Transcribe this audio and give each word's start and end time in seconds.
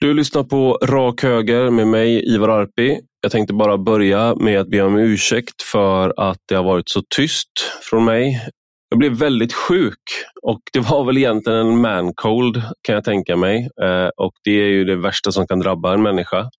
Du 0.00 0.14
lyssnar 0.14 0.42
på 0.42 0.78
Rak 0.82 1.22
Höger 1.22 1.70
med 1.70 1.86
mig, 1.86 2.34
Ivar 2.34 2.48
Arpi. 2.48 3.00
Jag 3.20 3.32
tänkte 3.32 3.54
bara 3.54 3.78
börja 3.78 4.34
med 4.34 4.60
att 4.60 4.68
be 4.68 4.82
om 4.82 4.98
ursäkt 4.98 5.62
för 5.62 6.14
att 6.16 6.38
det 6.48 6.54
har 6.54 6.64
varit 6.64 6.88
så 6.88 7.02
tyst 7.16 7.50
från 7.90 8.04
mig. 8.04 8.40
Jag 8.88 8.98
blev 8.98 9.12
väldigt 9.12 9.52
sjuk 9.52 10.00
och 10.42 10.60
det 10.72 10.80
var 10.80 11.04
väl 11.04 11.18
egentligen 11.18 11.58
en 11.58 11.80
mancold 11.80 12.62
kan 12.82 12.94
jag 12.94 13.04
tänka 13.04 13.36
mig. 13.36 13.68
Eh, 13.82 14.08
och 14.16 14.32
Det 14.44 14.50
är 14.50 14.66
ju 14.66 14.84
det 14.84 14.96
värsta 14.96 15.32
som 15.32 15.46
kan 15.46 15.60
drabba 15.60 15.94
en 15.94 16.02
människa. 16.02 16.50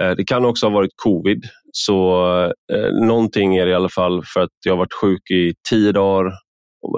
Eh, 0.00 0.10
det 0.10 0.24
kan 0.24 0.44
också 0.44 0.66
ha 0.66 0.70
varit 0.70 0.92
covid, 1.02 1.44
så 1.72 2.24
eh, 2.72 3.06
någonting 3.06 3.56
är 3.56 3.66
det 3.66 3.72
i 3.72 3.74
alla 3.74 3.88
fall 3.88 4.22
för 4.24 4.40
att 4.40 4.50
jag 4.66 4.72
har 4.72 4.78
varit 4.78 5.00
sjuk 5.00 5.30
i 5.30 5.54
tio 5.70 5.92
dagar 5.92 6.32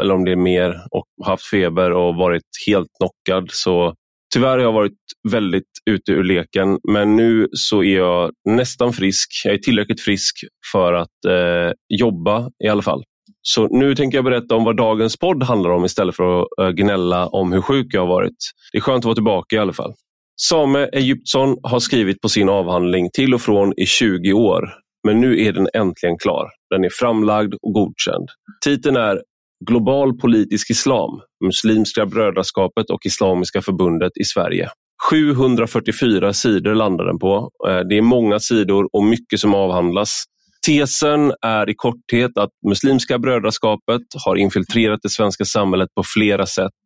eller 0.03 0.15
om 0.15 0.25
det 0.25 0.33
är 0.33 0.37
mer 0.37 0.87
och 0.91 1.27
haft 1.27 1.47
feber 1.47 1.91
och 1.93 2.15
varit 2.15 2.43
helt 2.67 2.89
knockad. 2.99 3.49
Så 3.51 3.95
Tyvärr 4.33 4.51
har 4.51 4.59
jag 4.59 4.73
varit 4.73 4.99
väldigt 5.33 5.69
ute 5.91 6.13
ur 6.13 6.25
leken, 6.25 6.79
men 6.93 7.17
nu 7.17 7.49
så 7.53 7.83
är 7.83 7.97
jag 7.97 8.31
nästan 8.49 8.93
frisk. 8.93 9.29
Jag 9.45 9.55
är 9.55 9.59
tillräckligt 9.59 10.01
frisk 10.01 10.37
för 10.73 10.93
att 10.93 11.25
eh, 11.29 11.73
jobba 11.89 12.51
i 12.65 12.69
alla 12.69 12.83
fall. 12.83 13.03
Så 13.43 13.69
nu 13.69 13.95
tänker 13.95 14.19
jag 14.19 14.25
berätta 14.25 14.55
om 14.55 14.65
vad 14.65 14.77
dagens 14.77 15.17
podd 15.17 15.43
handlar 15.43 15.71
om 15.71 15.85
istället 15.85 16.17
för 16.17 16.43
att 16.43 16.49
eh, 16.61 16.71
gnälla 16.71 17.27
om 17.27 17.53
hur 17.53 17.61
sjuk 17.61 17.87
jag 17.91 18.01
har 18.01 18.09
varit. 18.09 18.37
Det 18.73 18.79
är 18.79 18.83
skönt 18.83 18.99
att 18.99 19.05
vara 19.05 19.15
tillbaka 19.15 19.57
i 19.57 19.59
alla 19.59 19.73
fall. 19.73 19.95
Same 20.41 20.85
Egyptsson 20.93 21.57
har 21.63 21.81
skrivit 21.81 22.21
på 22.21 22.29
sin 22.29 22.49
avhandling 22.49 23.11
till 23.13 23.35
och 23.35 23.41
från 23.41 23.73
i 23.77 23.87
20 23.87 24.33
år, 24.33 24.75
men 25.07 25.21
nu 25.21 25.45
är 25.45 25.53
den 25.53 25.69
äntligen 25.75 26.19
klar. 26.19 26.49
Den 26.71 26.85
är 26.85 26.91
framlagd 26.93 27.55
och 27.55 27.73
godkänd. 27.73 28.29
Titeln 28.65 28.97
är 28.97 29.23
Global 29.67 30.19
politisk 30.19 30.71
islam, 30.71 31.21
Muslimska 31.45 32.07
brödraskapet 32.07 32.91
och 32.91 33.07
Islamiska 33.07 33.63
förbundet 33.63 34.13
i 34.21 34.25
Sverige. 34.25 34.69
744 35.11 36.33
sidor 36.33 36.75
landar 36.75 37.05
den 37.05 37.19
på. 37.19 37.51
Eh, 37.69 37.81
det 37.81 37.99
är 37.99 38.03
många 38.03 38.41
sidor 38.41 38.89
och 38.93 39.05
mycket 39.05 39.41
som 39.41 39.55
avhandlas. 39.55 40.25
Tesen 40.67 41.33
är 41.47 41.71
i 41.71 41.75
korthet 41.75 42.39
att 42.39 42.51
Muslimska 42.69 43.19
brödraskapet 43.19 44.03
har 44.25 44.37
infiltrerat 44.37 45.01
det 45.03 45.09
svenska 45.09 45.45
samhället 45.45 45.89
på 45.95 46.03
flera 46.15 46.47
sätt. 46.47 46.83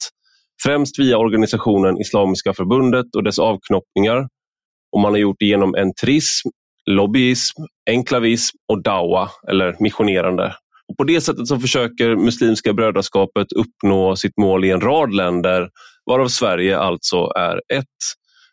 Främst 0.63 0.99
via 0.99 1.19
organisationen 1.19 2.01
Islamiska 2.01 2.53
förbundet 2.55 3.07
och 3.17 3.25
dess 3.25 3.39
avknoppningar. 3.39 4.29
Och 4.93 5.01
man 5.01 5.13
har 5.13 5.19
gjort 5.19 5.37
det 5.39 5.47
genom 5.47 5.75
entrism, 5.75 6.49
lobbyism, 6.91 7.63
enklavism 7.91 8.57
och 8.69 8.83
dawa, 8.83 9.31
eller 9.51 9.77
missionerande. 9.81 10.55
Och 10.89 10.97
på 10.97 11.05
det 11.05 11.21
sättet 11.21 11.47
så 11.47 11.59
försöker 11.59 12.17
Muslimska 12.17 12.73
brödraskapet 12.73 13.53
uppnå 13.53 14.17
sitt 14.17 14.37
mål 14.41 14.65
i 14.65 14.71
en 14.71 14.81
rad 14.81 15.15
länder, 15.15 15.69
varav 16.07 16.29
Sverige 16.29 16.79
alltså 16.79 17.17
är 17.37 17.57
ett. 17.57 17.97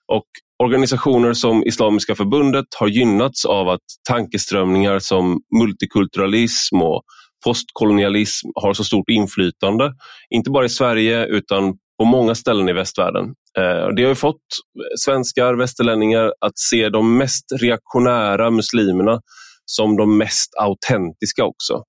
Och 0.07 0.25
Organisationer 0.63 1.33
som 1.33 1.63
Islamiska 1.63 2.15
förbundet 2.15 2.65
har 2.79 2.87
gynnats 2.87 3.45
av 3.45 3.69
att 3.69 3.81
tankeströmningar 4.09 4.99
som 4.99 5.41
multikulturalism 5.59 6.81
och 6.81 7.03
postkolonialism 7.45 8.47
har 8.55 8.73
så 8.73 8.83
stort 8.83 9.09
inflytande. 9.09 9.93
Inte 10.29 10.49
bara 10.49 10.65
i 10.65 10.69
Sverige 10.69 11.25
utan 11.25 11.73
på 11.99 12.05
många 12.05 12.35
ställen 12.35 12.69
i 12.69 12.73
västvärlden. 12.73 13.25
Eh, 13.57 13.87
det 13.95 14.03
har 14.03 14.15
fått 14.15 14.41
svenskar, 14.99 15.53
västerlänningar 15.53 16.25
att 16.25 16.59
se 16.59 16.89
de 16.89 17.17
mest 17.17 17.45
reaktionära 17.61 18.51
muslimerna 18.51 19.21
som 19.65 19.97
de 19.97 20.17
mest 20.17 20.49
autentiska 20.59 21.45
också. 21.45 21.83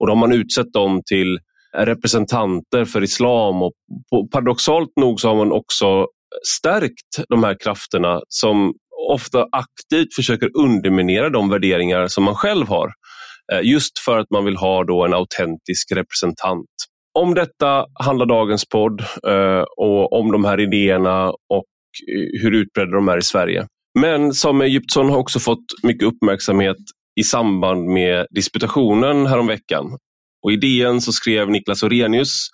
Och 0.00 0.06
då 0.06 0.12
har 0.12 0.20
man 0.20 0.32
utsett 0.32 0.72
dem 0.72 1.02
till 1.06 1.38
representanter 1.76 2.84
för 2.84 3.02
islam 3.02 3.62
och 3.62 3.72
paradoxalt 4.32 4.92
nog 5.00 5.20
så 5.20 5.28
har 5.28 5.36
man 5.36 5.52
också 5.52 6.06
stärkt 6.58 7.28
de 7.28 7.44
här 7.44 7.56
krafterna 7.60 8.20
som 8.28 8.74
ofta 9.10 9.46
aktivt 9.52 10.14
försöker 10.14 10.50
underminera 10.58 11.30
de 11.30 11.50
värderingar 11.50 12.08
som 12.08 12.24
man 12.24 12.34
själv 12.34 12.68
har. 12.68 12.92
Eh, 13.52 13.60
just 13.62 13.98
för 13.98 14.18
att 14.18 14.30
man 14.30 14.44
vill 14.44 14.56
ha 14.56 14.84
då 14.84 15.04
en 15.04 15.14
autentisk 15.14 15.92
representant. 15.92 16.66
Om 17.18 17.34
detta 17.34 17.86
handlar 18.04 18.26
dagens 18.26 18.68
podd 18.68 19.00
eh, 19.28 19.64
och 19.76 20.12
om 20.12 20.32
de 20.32 20.44
här 20.44 20.60
idéerna 20.60 21.28
och 21.30 21.66
eh, 22.08 22.42
hur 22.42 22.52
utbredda 22.52 22.90
de 22.90 23.08
är 23.08 23.18
i 23.18 23.22
Sverige. 23.22 23.66
Men 23.98 24.32
som 24.32 24.60
Egyptson 24.60 25.10
har 25.10 25.16
också 25.16 25.38
fått 25.38 25.64
mycket 25.82 26.08
uppmärksamhet 26.08 26.76
i 27.20 27.24
samband 27.24 27.84
med 27.84 28.26
disputationen 28.30 29.26
häromveckan. 29.26 29.98
Och 30.42 30.52
I 30.52 30.56
DN 30.56 31.00
så 31.00 31.12
skrev 31.12 31.50
Niklas 31.50 31.82
Orenius 31.82 32.48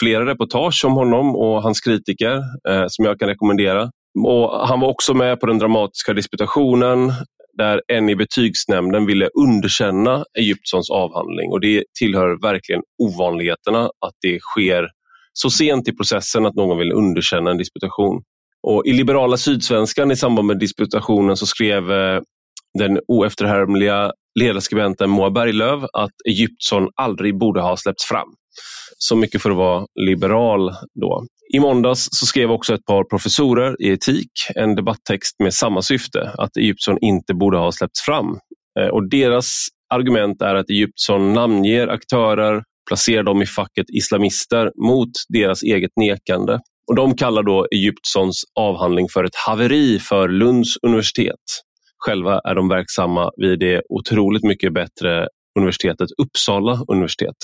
flera 0.00 0.26
reportage 0.26 0.84
om 0.84 0.92
honom 0.92 1.36
och 1.36 1.62
hans 1.62 1.80
kritiker 1.80 2.36
eh, 2.68 2.84
som 2.88 3.04
jag 3.04 3.18
kan 3.18 3.28
rekommendera. 3.28 3.90
Och 4.26 4.68
han 4.68 4.80
var 4.80 4.88
också 4.88 5.14
med 5.14 5.40
på 5.40 5.46
den 5.46 5.58
dramatiska 5.58 6.12
disputationen 6.12 7.12
där 7.58 7.82
en 7.88 8.08
i 8.08 8.16
betygsnämnden 8.16 9.06
ville 9.06 9.28
underkänna 9.40 10.24
Egyptssons 10.38 10.90
avhandling 10.90 11.52
och 11.52 11.60
det 11.60 11.84
tillhör 11.98 12.42
verkligen 12.42 12.82
ovanligheterna 13.02 13.84
att 13.84 14.14
det 14.22 14.38
sker 14.40 14.88
så 15.32 15.50
sent 15.50 15.88
i 15.88 15.96
processen 15.96 16.46
att 16.46 16.54
någon 16.54 16.78
vill 16.78 16.92
underkänna 16.92 17.50
en 17.50 17.58
disputation. 17.58 18.22
Och 18.62 18.86
I 18.86 18.92
liberala 18.92 19.36
Sydsvenskan 19.36 20.10
i 20.10 20.16
samband 20.16 20.46
med 20.46 20.58
disputationen 20.58 21.36
så 21.36 21.46
skrev 21.46 21.92
eh, 21.92 22.20
den 22.78 23.00
oefterhärmliga 23.08 24.12
ledarskribenten 24.40 25.10
Moa 25.10 25.30
Berglöf 25.30 25.84
att 25.92 26.14
Egyptson 26.28 26.88
aldrig 26.96 27.38
borde 27.38 27.60
ha 27.60 27.76
släppts 27.76 28.04
fram. 28.04 28.28
Så 28.98 29.16
mycket 29.16 29.42
för 29.42 29.50
att 29.50 29.56
vara 29.56 29.86
liberal 30.06 30.70
då. 31.00 31.24
I 31.54 31.60
måndags 31.60 32.08
så 32.10 32.26
skrev 32.26 32.50
också 32.50 32.74
ett 32.74 32.84
par 32.84 33.04
professorer 33.04 33.76
i 33.82 33.88
etik 33.88 34.30
en 34.54 34.74
debatttext 34.74 35.36
med 35.42 35.54
samma 35.54 35.82
syfte, 35.82 36.30
att 36.38 36.56
Egyptson 36.56 36.98
inte 37.00 37.34
borde 37.34 37.58
ha 37.58 37.72
släppts 37.72 38.00
fram. 38.00 38.38
Eh, 38.80 38.86
och 38.86 39.08
deras 39.10 39.66
argument 39.94 40.42
är 40.42 40.54
att 40.54 40.70
Egyptson 40.70 41.32
namnger 41.32 41.88
aktörer, 41.88 42.62
placerar 42.88 43.22
dem 43.22 43.42
i 43.42 43.46
facket 43.46 43.86
islamister 43.90 44.72
mot 44.86 45.10
deras 45.28 45.62
eget 45.62 45.90
nekande. 45.96 46.60
Och 46.88 46.96
De 46.96 47.14
kallar 47.14 47.42
då 47.42 47.66
Egyptsons 47.70 48.42
avhandling 48.60 49.08
för 49.08 49.24
ett 49.24 49.36
haveri 49.46 49.98
för 49.98 50.28
Lunds 50.28 50.76
universitet. 50.82 51.36
Själva 52.04 52.40
är 52.44 52.54
de 52.54 52.68
verksamma 52.68 53.30
vid 53.36 53.58
det 53.58 53.82
otroligt 53.88 54.44
mycket 54.44 54.74
bättre 54.74 55.28
universitetet 55.58 56.08
Uppsala 56.22 56.84
universitet, 56.88 57.36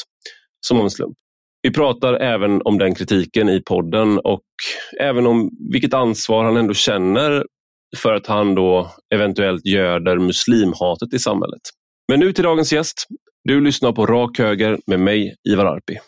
som 0.66 0.78
av 0.78 0.84
en 0.84 0.90
slump. 0.90 1.16
Vi 1.62 1.72
pratar 1.72 2.14
även 2.14 2.62
om 2.64 2.78
den 2.78 2.94
kritiken 2.94 3.48
i 3.48 3.62
podden 3.62 4.18
och 4.18 4.42
även 5.00 5.26
om 5.26 5.50
vilket 5.72 5.94
ansvar 5.94 6.44
han 6.44 6.56
ändå 6.56 6.74
känner 6.74 7.44
för 7.96 8.12
att 8.12 8.26
han 8.26 8.54
då 8.54 8.90
eventuellt 9.14 9.66
göder 9.66 10.18
muslimhatet 10.18 11.14
i 11.14 11.18
samhället. 11.18 11.60
Men 12.08 12.20
nu 12.20 12.32
till 12.32 12.44
dagens 12.44 12.72
gäst. 12.72 13.06
Du 13.44 13.60
lyssnar 13.60 13.92
på 13.92 14.06
Rak 14.06 14.38
Höger 14.38 14.78
med 14.86 15.00
mig, 15.00 15.34
Ivar 15.48 15.66
Arpi. 15.66 15.98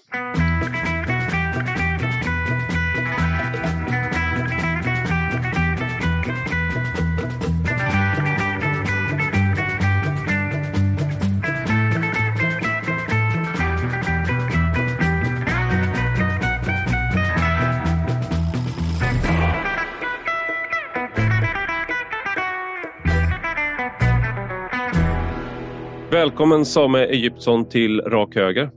Välkommen 26.18 26.64
Same 26.64 27.06
Egyptsson 27.06 27.68
till 27.68 28.00
Rak 28.00 28.34
Höger. 28.34 28.70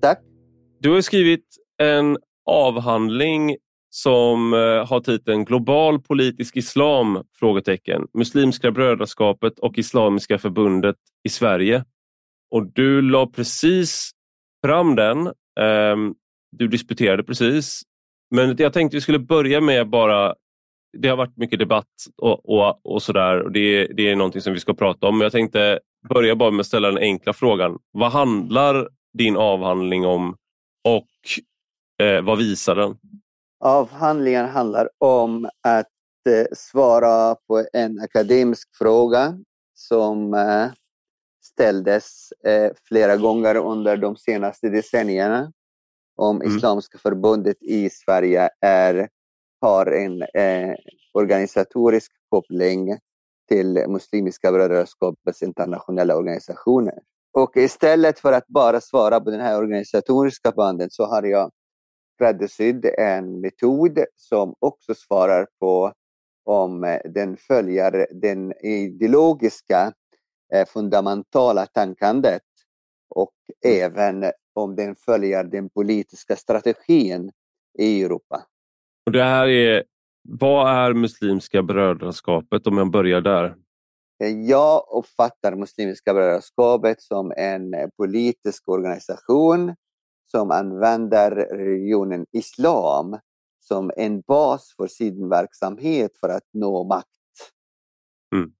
Tack. 0.00 0.18
Du 0.80 0.90
har 0.90 1.00
skrivit 1.00 1.44
en 1.82 2.18
avhandling 2.46 3.56
som 3.90 4.52
eh, 4.52 4.58
har 4.58 5.00
titeln 5.00 5.44
Global 5.44 6.00
politisk 6.00 6.56
islam? 6.56 7.22
frågetecken 7.38 8.06
Muslimska 8.14 8.70
brödraskapet 8.70 9.58
och 9.58 9.78
Islamiska 9.78 10.38
förbundet 10.38 10.96
i 11.24 11.28
Sverige. 11.28 11.84
Och 12.50 12.66
Du 12.72 13.02
la 13.02 13.26
precis 13.26 14.10
fram 14.64 14.94
den. 14.94 15.32
Ehm, 15.60 16.14
du 16.52 16.68
disputerade 16.68 17.22
precis. 17.22 17.82
Men 18.30 18.56
jag 18.58 18.72
tänkte 18.72 18.96
vi 18.96 19.00
skulle 19.00 19.18
börja 19.18 19.60
med 19.60 19.88
bara 19.88 20.34
det 20.98 21.08
har 21.08 21.16
varit 21.16 21.36
mycket 21.36 21.58
debatt 21.58 21.94
och, 22.16 22.48
och, 22.48 22.80
och 22.86 23.02
sådär. 23.02 23.42
Och 23.42 23.52
det, 23.52 23.86
det 23.86 24.10
är 24.10 24.16
någonting 24.16 24.40
som 24.40 24.52
vi 24.52 24.60
ska 24.60 24.74
prata 24.74 25.06
om. 25.06 25.18
Men 25.18 25.24
jag 25.24 25.32
tänkte 25.32 25.80
börja 26.08 26.36
bara 26.36 26.50
med 26.50 26.60
att 26.60 26.66
ställa 26.66 26.88
den 26.88 26.98
enkla 26.98 27.32
frågan. 27.32 27.78
Vad 27.92 28.12
handlar 28.12 28.88
din 29.18 29.36
avhandling 29.36 30.06
om 30.06 30.36
och 30.84 31.08
eh, 32.06 32.22
vad 32.22 32.38
visar 32.38 32.76
den? 32.76 32.98
Avhandlingen 33.64 34.48
handlar 34.48 34.88
om 34.98 35.44
att 35.62 35.86
eh, 36.28 36.46
svara 36.52 37.34
på 37.34 37.64
en 37.72 38.00
akademisk 38.00 38.68
fråga 38.78 39.38
som 39.74 40.34
eh, 40.34 40.68
ställdes 41.44 42.32
eh, 42.46 42.72
flera 42.88 43.16
gånger 43.16 43.56
under 43.56 43.96
de 43.96 44.16
senaste 44.16 44.68
decennierna. 44.68 45.52
Om 46.16 46.40
mm. 46.40 46.56
Islamiska 46.56 46.98
förbundet 46.98 47.62
i 47.62 47.90
Sverige 47.90 48.48
är 48.60 49.08
har 49.60 49.86
en 49.86 50.22
eh, 50.22 50.74
organisatorisk 51.12 52.12
koppling 52.28 52.98
till 53.48 53.84
Muslimska 53.88 54.52
brödraskapets 54.52 55.42
internationella 55.42 56.16
organisationer. 56.16 56.98
Och 57.32 57.56
istället 57.56 58.18
för 58.18 58.32
att 58.32 58.46
bara 58.46 58.80
svara 58.80 59.20
på 59.20 59.30
den 59.30 59.40
här 59.40 59.58
organisatoriska 59.58 60.52
banden 60.52 60.90
så 60.90 61.04
har 61.04 61.22
jag 61.22 61.50
skräddarsydd 62.14 62.84
en 62.98 63.40
metod 63.40 63.98
som 64.14 64.54
också 64.58 64.94
svarar 64.94 65.46
på 65.60 65.92
om 66.44 66.98
den 67.04 67.36
följer 67.36 68.06
den 68.10 68.52
ideologiska 68.60 69.92
eh, 70.54 70.66
fundamentala 70.66 71.66
tankandet 71.66 72.42
och 73.14 73.34
mm. 73.64 73.82
även 73.82 74.32
om 74.54 74.76
den 74.76 74.96
följer 74.96 75.44
den 75.44 75.70
politiska 75.70 76.36
strategin 76.36 77.30
i 77.78 78.02
Europa. 78.02 78.46
Och 79.06 79.12
det 79.12 79.24
här 79.24 79.48
är, 79.48 79.84
vad 80.28 80.68
är 80.68 80.94
Muslimska 80.94 81.62
brödraskapet 81.62 82.66
om 82.66 82.78
jag 82.78 82.90
börjar 82.90 83.20
där? 83.20 83.56
Jag 84.48 84.82
uppfattar 84.92 85.56
Muslimska 85.56 86.14
brödraskapet 86.14 87.02
som 87.02 87.32
en 87.36 87.74
politisk 87.96 88.68
organisation 88.68 89.74
som 90.30 90.50
använder 90.50 91.30
religionen 91.30 92.26
islam 92.32 93.18
som 93.60 93.90
en 93.96 94.20
bas 94.20 94.74
för 94.76 94.86
sin 94.86 95.28
verksamhet 95.28 96.10
för 96.20 96.28
att 96.28 96.44
nå 96.52 96.84
makt. 96.84 97.08
Mm. 98.34 98.52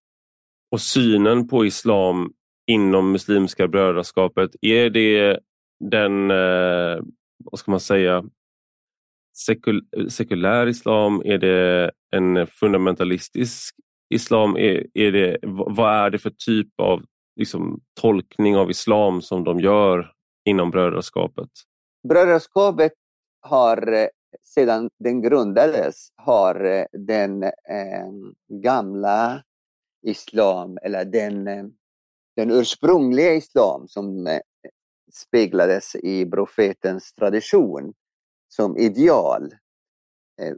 Och 0.70 0.80
synen 0.80 1.48
på 1.48 1.64
islam 1.64 2.32
inom 2.66 3.12
Muslimska 3.12 3.68
brödraskapet, 3.68 4.50
är 4.60 4.90
det 4.90 5.40
den, 5.80 6.30
eh, 6.30 7.04
vad 7.44 7.58
ska 7.58 7.70
man 7.70 7.80
säga, 7.80 8.24
sekul 9.36 9.86
sekulär 10.10 10.66
islam? 10.66 11.22
Är 11.24 11.38
det 11.38 11.90
en 12.16 12.46
fundamentalistisk 12.46 13.74
islam? 14.14 14.56
Är, 14.56 14.86
är 14.94 15.12
det, 15.12 15.38
vad 15.42 15.94
är 15.94 16.10
det 16.10 16.18
för 16.18 16.30
typ 16.30 16.80
av 16.80 17.04
liksom, 17.36 17.80
tolkning 18.00 18.56
av 18.56 18.70
islam 18.70 19.22
som 19.22 19.44
de 19.44 19.60
gör 19.60 20.12
inom 20.44 20.70
brödraskapet? 20.70 21.50
Brödraskapet 22.08 22.92
har 23.40 23.92
eh, 23.92 24.08
sedan 24.42 24.90
den 24.98 25.22
grundades 25.22 26.08
har 26.16 26.64
eh, 26.64 26.84
den 26.92 27.42
eh, 27.42 28.10
gamla 28.62 29.42
islam 30.02 30.78
eller 30.82 31.04
den, 31.04 31.48
eh, 31.48 31.64
den 32.36 32.50
ursprungliga 32.50 33.34
islam 33.34 33.88
som 33.88 34.38
speglades 35.12 35.94
i 35.94 36.26
profetens 36.26 37.14
tradition 37.14 37.92
som 38.48 38.76
ideal 38.76 39.54
eh, 40.40 40.54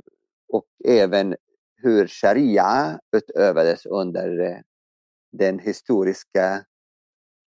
och 0.48 0.66
även 0.84 1.36
hur 1.76 2.06
sharia 2.06 3.00
utövades 3.16 3.86
under 3.86 4.62
den 5.32 5.58
historiska, 5.58 6.64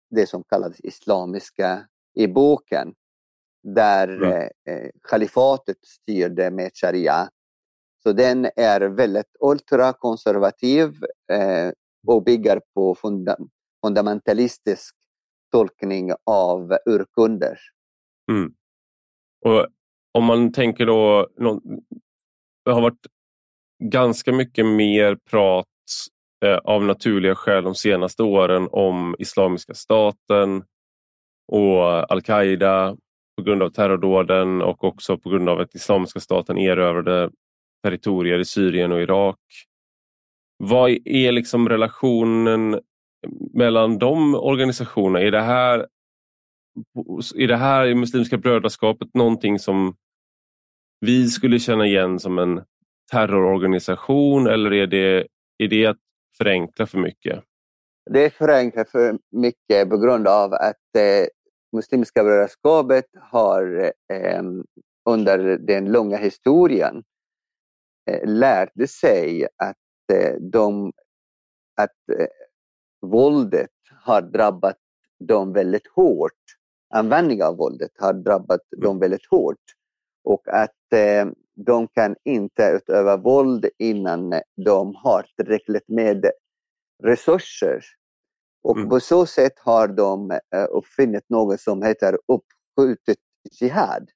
det 0.09 0.27
som 0.27 0.43
kallades 0.43 0.79
islamiska 0.79 1.87
epoken 2.19 2.93
där 3.63 4.07
mm. 4.07 4.49
eh, 4.69 4.89
kalifatet 5.09 5.77
styrde 5.85 6.51
med 6.51 6.71
sharia. 6.73 7.29
Så 8.03 8.13
den 8.13 8.49
är 8.55 8.81
väldigt 8.81 9.35
ultrakonservativ 9.39 10.89
eh, 11.31 11.71
och 12.07 12.23
bygger 12.23 12.61
på 12.73 12.95
funda 12.95 13.37
fundamentalistisk 13.85 14.95
tolkning 15.51 16.11
av 16.23 16.77
urkunder. 16.85 17.59
Mm. 18.31 18.53
Och 19.45 19.67
om 20.11 20.25
man 20.25 20.51
tänker 20.51 20.85
då, 20.85 21.27
det 22.65 22.71
har 22.71 22.81
varit 22.81 23.07
ganska 23.83 24.33
mycket 24.33 24.65
mer 24.65 25.17
prat 25.29 25.65
eh, 26.45 26.57
av 26.57 26.83
naturliga 26.83 27.35
skäl 27.35 27.63
de 27.63 27.75
senaste 27.75 28.23
åren 28.23 28.67
om 28.71 29.15
Islamiska 29.19 29.73
staten 29.73 30.63
och 31.51 32.11
Al-Qaida 32.11 32.97
på 33.37 33.43
grund 33.43 33.63
av 33.63 33.69
terrordåden 33.69 34.61
och 34.61 34.83
också 34.83 35.17
på 35.17 35.29
grund 35.29 35.49
av 35.49 35.59
att 35.59 35.75
Islamiska 35.75 36.19
staten 36.19 36.57
erövrade 36.57 37.29
territorier 37.83 38.39
i 38.39 38.45
Syrien 38.45 38.91
och 38.91 39.01
Irak. 39.01 39.39
Vad 40.57 40.97
är 41.05 41.31
liksom 41.31 41.69
relationen 41.69 42.79
mellan 43.53 43.97
de 43.97 44.35
organisationerna? 44.35 45.21
Är 45.21 45.31
det 45.31 45.41
här, 45.41 45.87
är 47.35 47.47
det 47.47 47.57
här 47.57 47.87
i 47.87 47.95
Muslimska 47.95 48.37
brödraskapet 48.37 49.13
någonting 49.13 49.59
som 49.59 49.95
vi 50.99 51.27
skulle 51.27 51.59
känna 51.59 51.85
igen 51.85 52.19
som 52.19 52.39
en 52.39 52.63
terrororganisation 53.11 54.47
eller 54.47 54.73
är 54.73 54.87
det, 54.87 55.27
är 55.57 55.67
det 55.67 55.85
att 55.85 55.97
förenkla 56.37 56.87
för 56.87 56.97
mycket? 56.97 57.43
Det 58.11 58.25
är 58.25 58.29
förenkla 58.29 58.85
för 58.85 59.17
mycket 59.31 59.89
på 59.89 59.97
grund 59.97 60.27
av 60.27 60.53
att 60.53 60.95
eh, 60.97 61.27
Muslimska 61.71 62.23
brödraskapet 62.23 63.05
har 63.21 63.91
eh, 64.13 64.43
under 65.09 65.57
den 65.57 65.91
långa 65.91 66.17
historien 66.17 67.03
eh, 68.09 68.29
lärde 68.29 68.87
sig 68.87 69.47
att, 69.57 69.77
eh, 70.13 70.35
de, 70.39 70.93
att 71.75 72.19
eh, 72.19 72.27
våldet 73.01 73.69
har 74.01 74.21
drabbat 74.21 74.77
dem 75.19 75.53
väldigt 75.53 75.87
hårt. 75.87 76.58
Användning 76.89 77.43
av 77.43 77.57
våldet 77.57 77.91
har 77.97 78.13
drabbat 78.13 78.61
mm. 78.73 78.83
dem 78.83 78.99
väldigt 78.99 79.25
hårt. 79.29 79.63
Och 80.23 80.47
att 80.47 80.93
eh, 80.93 81.27
de 81.65 81.87
kan 81.87 82.15
inte 82.23 82.63
utöva 82.75 83.17
våld 83.17 83.65
innan 83.77 84.33
de 84.65 84.95
har 84.95 85.25
tillräckligt 85.37 85.87
med 85.87 86.25
resurser 87.03 87.83
och 88.63 88.77
mm. 88.77 88.89
på 88.89 88.99
så 88.99 89.25
sätt 89.25 89.59
har 89.59 89.87
de 89.87 90.31
eh, 90.31 90.67
uppfunnit 90.69 91.29
något 91.29 91.61
som 91.61 91.83
heter 91.83 92.17
uppskjutet 92.27 93.17
jihad. 93.51 94.09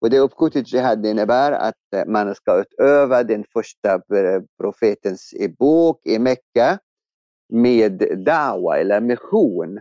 Och 0.00 0.10
det 0.10 0.18
uppskjutet 0.18 0.72
jihad 0.72 1.06
innebär 1.06 1.52
att 1.52 1.94
eh, 1.96 2.04
man 2.06 2.34
ska 2.34 2.60
utöva 2.60 3.22
den 3.22 3.44
första 3.52 4.00
profetens 4.60 5.34
epok 5.38 6.06
i 6.06 6.18
Mecka 6.18 6.78
med 7.48 8.22
dawa 8.26 8.78
eller 8.78 9.00
mission. 9.00 9.80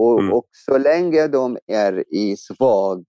Och, 0.00 0.20
mm. 0.20 0.32
och, 0.32 0.46
så 0.52 0.78
länge 0.78 1.28
de 1.28 1.58
är 1.66 2.14
i 2.14 2.36
svag 2.36 3.04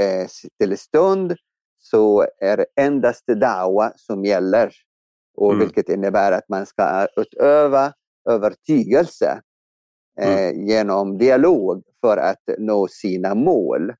eh, 0.00 0.28
tillstånd 0.60 1.34
så 1.78 2.26
är 2.40 2.66
endast 2.80 3.26
dawa 3.26 3.92
som 3.96 4.24
gäller. 4.24 4.72
Och 5.36 5.52
mm. 5.52 5.60
Vilket 5.60 5.88
innebär 5.88 6.32
att 6.32 6.48
man 6.48 6.66
ska 6.66 7.06
utöva 7.16 7.92
övertygelse 8.28 9.40
mm. 10.20 10.38
Eh, 10.38 10.68
genom 10.68 11.18
dialog 11.18 11.82
för 12.00 12.16
att 12.16 12.42
nå 12.58 12.88
sina 12.88 13.34
mål. 13.34 13.92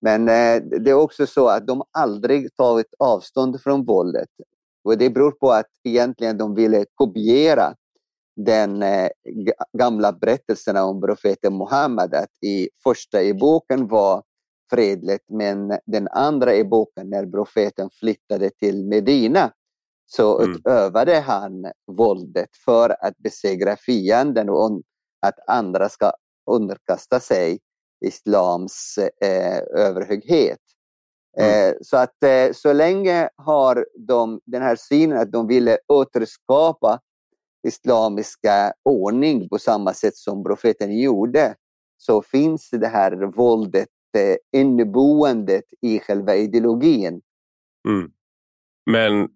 Men 0.00 0.28
eh, 0.28 0.62
det 0.62 0.90
är 0.90 0.94
också 0.94 1.26
så 1.26 1.48
att 1.48 1.66
de 1.66 1.82
aldrig 1.98 2.56
tagit 2.56 2.94
avstånd 2.98 3.60
från 3.62 3.84
våldet. 3.84 4.30
Och 4.84 4.98
det 4.98 5.10
beror 5.10 5.30
på 5.30 5.50
att 5.50 5.70
egentligen 5.84 6.38
de 6.38 6.54
ville 6.54 6.84
kopiera 6.94 7.74
den 8.46 8.82
eh, 8.82 9.08
gamla 9.78 10.12
berättelserna 10.12 10.84
om 10.84 11.00
profeten 11.00 11.56
Muhammed. 11.56 12.14
Att 12.14 12.42
i 12.42 12.68
första 12.84 13.22
i 13.22 13.34
boken 13.34 13.88
var 13.88 14.22
fredligt 14.70 15.30
men 15.30 15.78
den 15.86 16.08
andra 16.08 16.54
i 16.54 16.64
boken 16.64 17.10
när 17.10 17.26
profeten 17.26 17.90
flyttade 18.00 18.50
till 18.50 18.84
Medina 18.84 19.52
så 20.06 20.38
mm. 20.38 20.52
utövade 20.52 21.20
han 21.20 21.66
våldet 21.86 22.56
för 22.64 22.96
att 23.00 23.18
besegra 23.18 23.76
fienden 23.76 24.48
och 24.48 24.80
att 25.26 25.38
andra 25.46 25.88
ska 25.88 26.12
underkasta 26.50 27.20
sig 27.20 27.58
islams 28.06 28.98
eh, 28.98 29.58
överhöghet. 29.74 30.60
Mm. 31.38 31.70
Eh, 31.70 31.74
så 31.82 31.96
att 31.96 32.22
eh, 32.22 32.52
så 32.52 32.72
länge 32.72 33.28
har 33.36 33.86
de 33.98 34.40
den 34.44 34.62
här 34.62 34.76
synen 34.76 35.18
att 35.18 35.32
de 35.32 35.46
ville 35.46 35.78
återskapa 35.88 37.00
islamiska 37.66 38.72
ordning 38.84 39.48
på 39.48 39.58
samma 39.58 39.94
sätt 39.94 40.16
som 40.16 40.44
profeten 40.44 40.98
gjorde 40.98 41.54
så 41.96 42.22
finns 42.22 42.70
det 42.70 42.88
här 42.88 43.36
våldet 43.36 43.88
eh, 44.16 44.60
inneboendet 44.60 45.64
i 45.82 45.98
själva 45.98 46.34
ideologin. 46.36 47.20
Mm. 47.88 48.10
Men 48.90 49.28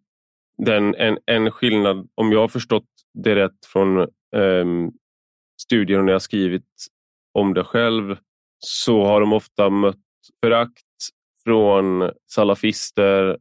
den, 0.58 0.94
en, 0.94 1.18
en 1.26 1.50
skillnad, 1.50 2.08
om 2.14 2.32
jag 2.32 2.40
har 2.40 2.48
förstått 2.48 2.88
det 3.14 3.34
rätt 3.34 3.66
från 3.66 3.98
ehm, 3.98 4.08
um, 4.36 4.92
studier 5.62 6.02
när 6.02 6.12
jag 6.12 6.22
skrivit 6.22 6.68
om 7.32 7.54
det 7.54 7.64
själv 7.64 8.16
så 8.58 9.04
har 9.04 9.20
de 9.20 9.32
ofta 9.32 9.70
mött 9.70 9.96
förakt 10.44 10.82
från 11.44 12.10
salafister 12.32 13.38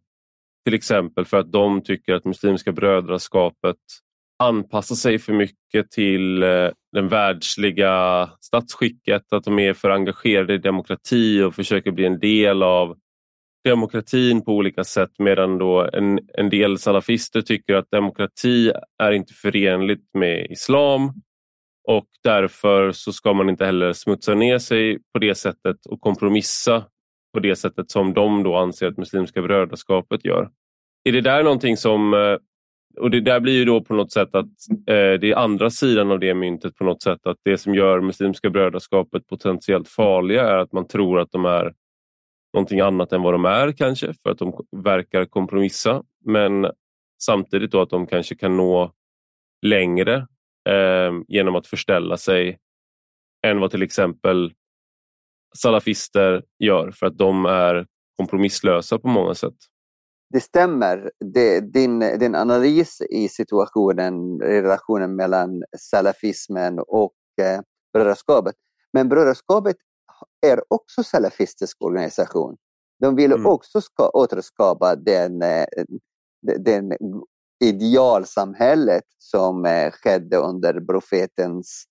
till 0.65 0.73
exempel 0.73 1.25
för 1.25 1.38
att 1.38 1.51
de 1.51 1.83
tycker 1.83 2.13
att 2.13 2.25
Muslimska 2.25 2.71
brödraskapet 2.71 3.77
anpassar 4.41 4.95
sig 4.95 5.19
för 5.19 5.33
mycket 5.33 5.91
till 5.91 6.43
eh, 6.43 6.69
den 6.91 7.07
världsliga 7.07 8.29
statsskicket, 8.39 9.33
att 9.33 9.43
de 9.43 9.60
är 9.60 9.74
för 9.74 9.89
engagerade 9.89 10.53
i 10.53 10.57
demokrati 10.57 11.41
och 11.41 11.55
försöker 11.55 11.91
bli 11.91 12.05
en 12.05 12.19
del 12.19 12.63
av 12.63 12.98
demokratin 13.63 14.45
på 14.45 14.51
olika 14.51 14.83
sätt 14.83 15.12
medan 15.19 15.57
då 15.57 15.89
en, 15.93 16.19
en 16.33 16.50
del 16.50 16.77
salafister 16.77 17.41
tycker 17.41 17.75
att 17.75 17.91
demokrati 17.91 18.71
är 19.03 19.12
inte 19.12 19.33
förenligt 19.33 20.10
med 20.13 20.51
islam 20.51 21.13
och 21.88 22.07
därför 22.24 22.91
så 22.91 23.13
ska 23.13 23.33
man 23.33 23.50
inte 23.50 23.65
heller 23.65 23.93
smutsa 23.93 24.33
ner 24.33 24.60
sig 24.60 25.00
på 25.13 25.19
det 25.19 25.36
sättet 25.36 25.86
och 25.86 26.01
kompromissa 26.01 26.86
på 27.33 27.39
det 27.39 27.55
sättet 27.55 27.91
som 27.91 28.13
de 28.13 28.43
då 28.43 28.55
anser 28.55 28.88
att 28.88 28.98
Muslimska 28.98 29.41
brödraskapet 29.41 30.25
gör. 30.25 30.50
Är 31.03 31.12
det 31.12 31.21
där 31.21 31.43
någonting 31.43 31.77
som 31.77 32.13
eh, 32.13 32.38
och 32.98 33.12
det 33.12 33.21
där 33.21 33.39
blir 33.39 33.53
ju 33.53 33.65
då 33.65 33.81
på 33.81 33.93
något 33.93 34.12
sätt 34.12 34.36
att 34.36 34.45
eh, 34.69 35.19
det 35.21 35.31
är 35.31 35.36
andra 35.36 35.69
sidan 35.69 36.12
av 36.12 36.19
det 36.19 36.33
myntet 36.33 36.75
på 36.75 36.83
något 36.83 37.01
sätt 37.01 37.27
att 37.27 37.38
det 37.43 37.57
som 37.57 37.75
gör 37.75 38.01
Muslimska 38.01 38.50
brödraskapet 38.50 39.27
potentiellt 39.27 39.88
farliga 39.88 40.48
är 40.48 40.57
att 40.57 40.71
man 40.71 40.88
tror 40.88 41.19
att 41.19 41.31
de 41.31 41.45
är 41.45 41.74
någonting 42.53 42.79
annat 42.79 43.13
än 43.13 43.21
vad 43.21 43.33
de 43.33 43.45
är 43.45 43.71
kanske 43.71 44.13
för 44.13 44.29
att 44.29 44.38
de 44.38 44.65
verkar 44.83 45.25
kompromissa 45.25 46.03
men 46.25 46.67
samtidigt 47.24 47.71
då 47.71 47.81
att 47.81 47.89
de 47.89 48.07
kanske 48.07 48.36
kan 48.36 48.57
nå 48.57 48.91
längre 49.62 50.15
eh, 50.69 51.12
genom 51.27 51.55
att 51.55 51.67
förställa 51.67 52.17
sig 52.17 52.57
än 53.48 53.60
vad 53.60 53.71
till 53.71 53.81
exempel 53.81 54.53
salafister 55.57 56.43
gör 56.60 56.91
för 56.91 57.05
att 57.05 57.17
de 57.17 57.45
är 57.45 57.88
kompromisslösa 58.17 59.00
på 59.00 59.07
många 59.07 59.36
sätt 59.36 59.55
det 60.31 60.39
stämmer, 60.41 61.11
det, 61.33 61.59
din, 61.59 62.00
din 62.00 62.35
analys 62.35 63.01
i 63.01 63.29
situationen, 63.29 64.39
relationen 64.39 65.15
mellan 65.15 65.63
salafismen 65.77 66.79
och 66.79 67.13
eh, 67.41 67.61
brödraskapet. 67.93 68.55
Men 68.93 69.09
brödraskapet 69.09 69.75
är 70.45 70.61
också 70.67 71.03
salafistisk 71.03 71.77
organisation. 71.81 72.57
De 73.00 73.15
vill 73.15 73.31
mm. 73.31 73.45
också 73.45 73.81
ska, 73.81 74.09
återskapa 74.09 74.95
den, 74.95 75.41
eh, 75.41 75.65
den 76.59 76.93
idealsamhället 77.63 79.03
som 79.17 79.65
eh, 79.65 79.91
skedde 79.91 80.38
under 80.38 80.79
profetens 80.79 81.83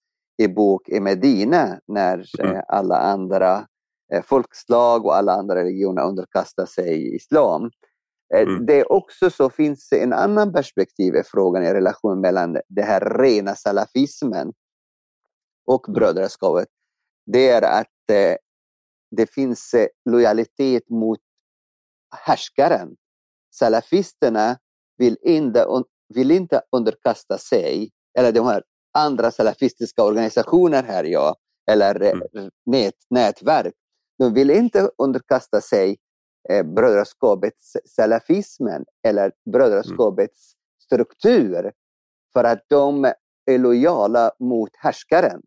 epok 0.43 0.89
i 0.89 1.01
Medina 1.01 1.81
när 1.87 2.27
mm. 2.41 2.57
Eh, 2.57 2.63
alla 2.69 2.97
andra 2.97 3.67
eh, 4.13 4.23
folkslag 4.23 5.07
och 5.07 5.17
alla 5.17 5.33
andra 5.33 5.55
religioner 5.55 6.03
underkastade 6.03 6.69
sig 6.69 7.15
islam. 7.15 7.71
Eh, 8.35 8.43
mm. 8.43 8.67
Det 8.67 8.81
är 8.81 8.93
också 8.93 9.31
så 9.31 9.51
finns 9.51 9.93
en 9.93 10.13
annan 10.13 10.53
perspektiv 10.53 11.17
i 11.17 11.23
frågan 11.23 11.65
i 11.65 11.73
relation 11.73 12.21
mellan 12.21 12.59
det 12.69 12.83
här 12.83 13.19
rena 13.19 13.57
salafismen 13.57 14.53
och 15.67 15.89
mm. 15.89 15.99
brödraskapet. 15.99 16.69
Det 17.27 17.49
är 17.49 17.63
att 17.63 18.11
eh, 18.13 18.37
det 19.17 19.27
finns 19.31 19.75
eh, 19.75 19.87
lojalitet 20.11 20.91
mot 20.91 21.19
härskaren. 22.17 22.97
Salafisterna 23.55 24.59
vill 24.97 25.17
inte, 25.23 25.67
vill 26.15 26.31
inte 26.31 26.63
underkasta 26.77 27.39
sig, 27.39 27.91
eller 28.19 28.33
de 28.33 28.47
här 28.47 28.63
andra 28.99 29.31
salafistiska 29.31 30.03
organisationer 30.03 30.83
här, 30.83 31.05
ja, 31.05 31.37
eller 31.71 32.01
mm. 32.01 32.51
nät, 32.67 32.95
nätverk. 33.11 33.75
De 34.19 34.35
vill 34.35 34.51
inte 34.51 34.91
underkasta 34.99 35.61
sig 35.61 35.97
eh, 36.49 36.63
brödraskapets 36.63 37.77
salafismen 37.85 38.85
eller 39.09 39.33
brödraskapets 39.53 40.55
mm. 40.55 40.85
struktur 40.85 41.73
för 42.33 42.45
att 42.45 42.65
de 42.69 43.13
är 43.51 43.59
lojala 43.59 44.31
mot 44.39 44.71
härskaren. 44.79 45.43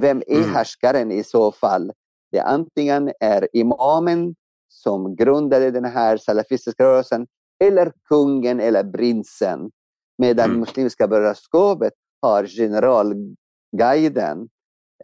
Vem 0.00 0.22
är 0.26 0.36
mm. 0.36 0.50
härskaren 0.50 1.12
i 1.12 1.24
så 1.24 1.52
fall? 1.52 1.92
Det 2.30 2.40
antingen 2.40 3.12
är 3.20 3.48
imamen 3.52 4.34
som 4.68 5.16
grundade 5.16 5.70
den 5.70 5.84
här 5.84 6.16
salafistiska 6.16 6.84
rörelsen 6.84 7.26
eller 7.64 7.92
kungen 8.08 8.60
eller 8.60 8.84
prinsen. 8.84 9.70
Medan 10.18 10.44
mm. 10.44 10.60
Muslimska 10.60 11.08
brödraskapet 11.08 11.92
har 12.22 12.46
generalguiden, 12.46 14.48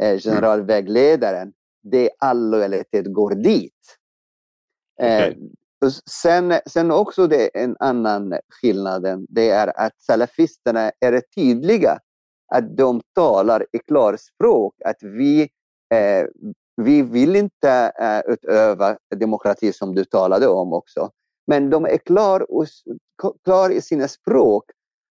eh, 0.01 0.09
mm. 0.09 0.19
generalvägledaren. 0.19 1.53
Det 1.83 2.11
all 2.19 2.51
lojalitet 2.51 3.13
går 3.13 3.35
dit. 3.35 3.98
Okay. 4.99 5.31
Eh, 5.31 5.91
sen, 6.11 6.55
sen 6.67 6.91
också 6.91 7.27
det 7.27 7.59
en 7.59 7.77
annan 7.79 8.35
skillnad, 8.49 9.27
det 9.29 9.51
är 9.51 9.81
att 9.81 10.01
salafisterna 10.01 10.93
är 11.01 11.23
tydliga 11.35 11.99
att 12.55 12.77
de 12.77 13.01
talar 13.15 13.67
i 13.73 13.79
klarspråk 13.79 14.75
att 14.85 15.03
vi, 15.03 15.43
eh, 15.95 16.27
vi 16.77 17.03
vill 17.03 17.37
inte 17.37 17.93
eh, 18.01 18.33
utöva 18.33 18.99
demokrati 19.17 19.73
som 19.73 19.95
du 19.95 20.05
talade 20.05 20.49
om 20.49 20.73
också. 20.73 21.11
Men 21.47 21.71
de 21.71 21.85
är 21.85 21.99
klar, 21.99 22.53
och, 22.53 22.67
klar 23.45 23.71
i 23.71 23.81
sina 23.81 24.09
språk 24.09 24.65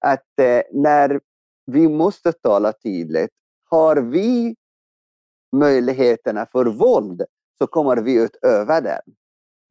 att 0.00 0.38
eh, 0.40 0.62
när 0.72 1.20
vi 1.66 1.88
måste 1.88 2.32
tala 2.32 2.72
tydligt, 2.72 3.30
har 3.70 3.96
vi 3.96 4.56
möjligheterna 5.56 6.46
för 6.52 6.66
våld 6.66 7.22
så 7.58 7.66
kommer 7.66 7.96
vi 7.96 8.14
utöva 8.14 8.80
den. 8.80 9.02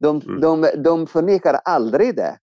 De, 0.04 0.20
mm. 0.20 0.40
de, 0.40 0.70
de 0.76 1.06
förnekar 1.06 1.54
aldrig 1.64 2.16
det. 2.16 2.38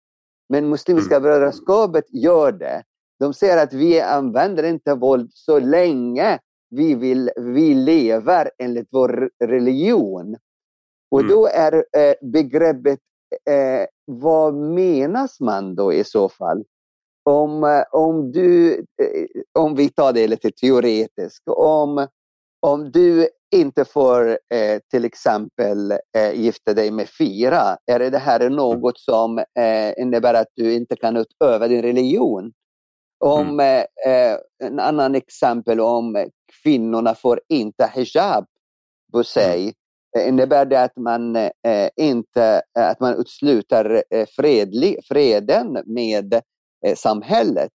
Men 0.50 0.70
Muslimska 0.70 1.16
mm. 1.16 1.24
brödraskapet 1.24 2.06
gör 2.14 2.52
det. 2.52 2.84
De 3.20 3.34
säger 3.34 3.64
att 3.64 3.74
vi 3.74 4.02
använder 4.02 4.64
inte 4.64 4.96
våld 4.96 5.30
så 5.34 5.60
länge 5.60 6.40
vi, 6.70 6.96
vill, 6.96 7.32
vi 7.38 7.74
lever 7.74 8.52
enligt 8.58 8.88
vår 8.92 9.30
religion. 9.44 10.38
Och 11.12 11.20
mm. 11.20 11.32
då 11.32 11.48
är 11.48 11.74
eh, 11.74 12.14
begreppet, 12.22 13.00
eh, 13.50 13.86
vad 14.06 14.54
menas 14.54 15.40
man 15.40 15.76
då 15.76 15.94
i 15.94 16.04
så 16.04 16.30
fall? 16.30 16.64
Om, 17.24 17.64
eh, 17.64 17.84
om, 17.92 18.32
du, 18.32 18.74
eh, 18.74 19.26
om 19.60 19.76
vi 19.76 19.90
tar 19.90 20.14
det 20.14 20.28
lite 20.28 20.52
teoretiskt, 20.52 21.44
om, 21.48 22.08
om 22.62 22.92
du 22.92 23.28
inte 23.56 23.86
får 23.86 24.30
eh, 24.30 24.80
till 24.92 25.06
exempel 25.06 25.92
eh, 25.92 26.34
gifta 26.34 26.74
dig 26.74 26.92
med 26.92 27.10
fyra, 27.10 27.78
är 27.86 28.00
det 28.00 28.18
här 28.18 28.40
mm. 28.40 28.56
något 28.56 29.00
som 29.00 29.38
eh, 29.38 30.02
innebär 30.02 30.34
att 30.34 30.48
du 30.56 30.74
inte 30.74 30.96
kan 30.96 31.18
utöva 31.18 31.68
din 31.68 31.82
religion? 31.82 32.52
Om 33.20 33.48
mm. 33.48 33.86
Eh, 34.06 34.14
eh, 34.14 34.38
en 34.64 34.80
annan 34.80 35.16
exempel 35.16 35.80
om 35.80 36.26
kvinnorna 36.64 37.16
får 37.16 37.42
inte 37.50 37.92
hijab 37.96 38.46
på 39.12 39.18
mm. 39.18 39.24
sig, 39.24 39.74
mm. 40.18 40.28
innebär 40.28 40.66
det 40.66 40.82
att 40.82 40.98
man 40.98 41.50
inte 41.96 42.62
att 42.80 43.00
man 43.00 43.16
utsluter 43.16 44.04
fredlig, 44.36 45.00
freden 45.08 45.78
med 45.86 46.42
samhället? 46.96 47.72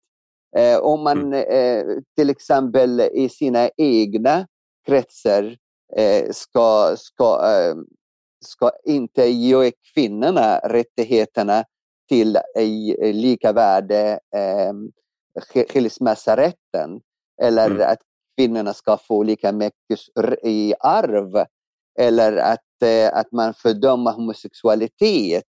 om 0.81 1.03
man 1.03 1.33
mm. 1.33 2.03
till 2.17 2.29
exempel 2.29 3.01
i 3.01 3.29
sina 3.29 3.69
egna 3.77 4.47
kretsar 4.85 5.57
eh, 5.97 6.31
ska, 6.31 6.95
ska, 6.97 7.51
eh, 7.51 7.75
ska 8.45 8.71
inte 8.83 9.25
ge 9.25 9.71
kvinnorna 9.93 10.59
rättigheterna 10.59 11.63
till 12.09 12.35
eh, 12.35 13.13
lika 13.13 13.51
värde 13.51 14.19
eh, 14.35 14.73
skilsmässorätten 15.69 17.01
eller 17.41 17.71
mm. 17.71 17.91
att 17.91 17.99
kvinnorna 18.37 18.73
ska 18.73 18.97
få 18.97 19.23
lika 19.23 19.51
mycket 19.51 19.99
i 20.43 20.73
arv. 20.79 21.45
Eller 21.99 22.37
att, 22.37 22.61
att 23.11 23.31
man 23.31 23.53
fördömer 23.53 24.11
homosexualitet. 24.11 25.43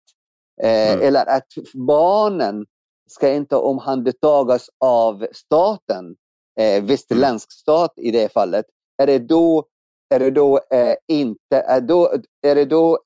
Mm. 0.63 1.01
eller 1.01 1.25
att 1.25 1.47
barnen 1.73 2.65
ska 3.07 3.33
inte 3.33 3.55
omhändertagas 3.55 4.69
av 4.79 5.27
staten, 5.31 6.15
eh, 6.59 6.83
västerländsk 6.83 7.51
stat 7.51 7.93
i 7.95 8.11
det 8.11 8.33
fallet, 8.33 8.65
är 8.97 9.07
det 9.07 9.19
då 9.19 9.67
är 10.09 10.19
det 10.19 10.31
då 10.31 10.59
eh, 10.71 10.95
inte, 11.07 11.57
är, 11.57 11.81
då, 11.81 12.13
är 12.41 12.55
det 12.55 12.65
då 12.65 12.99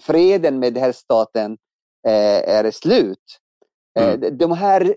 freden 0.00 0.58
med 0.58 0.74
den 0.74 0.82
här 0.82 0.92
staten 0.92 1.58
eh, 2.06 2.56
är 2.56 2.70
slut? 2.70 3.38
Eh, 3.98 4.12
mm. 4.12 4.38
De 4.38 4.52
här 4.52 4.94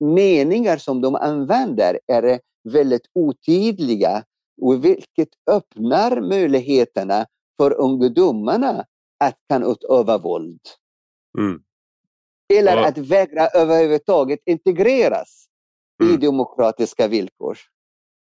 meningar 0.00 0.76
som 0.76 1.00
de 1.00 1.14
använder 1.14 2.00
är 2.06 2.40
väldigt 2.68 3.06
otydliga 3.12 4.24
och 4.62 4.84
vilket 4.84 5.28
öppnar 5.50 6.20
möjligheterna 6.20 7.26
för 7.56 7.72
ungdomarna 7.72 8.84
att 9.18 9.38
kan 9.48 9.62
utöva 9.72 10.18
våld. 10.18 10.60
Mm. 11.38 11.62
Eller 12.54 12.78
och... 12.78 12.86
att 12.86 12.98
vägra 12.98 13.46
överhuvudtaget 13.46 14.40
integreras 14.46 15.46
mm. 16.02 16.14
i 16.14 16.16
demokratiska 16.16 17.08
villkor. 17.08 17.58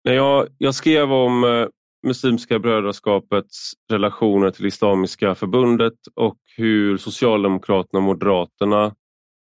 När 0.04 0.14
jag, 0.14 0.48
jag 0.58 0.76
skrev 0.76 1.14
om 1.14 1.44
eh, 1.44 1.68
Muslimska 2.08 2.60
brödraskapets 2.60 3.74
relationer 3.92 4.52
till 4.52 4.66
Islamiska 4.66 5.36
förbundet 5.36 5.94
och 6.16 6.38
hur 6.58 6.98
Socialdemokraterna 6.98 8.00
och 8.00 8.04
Moderaterna 8.04 8.96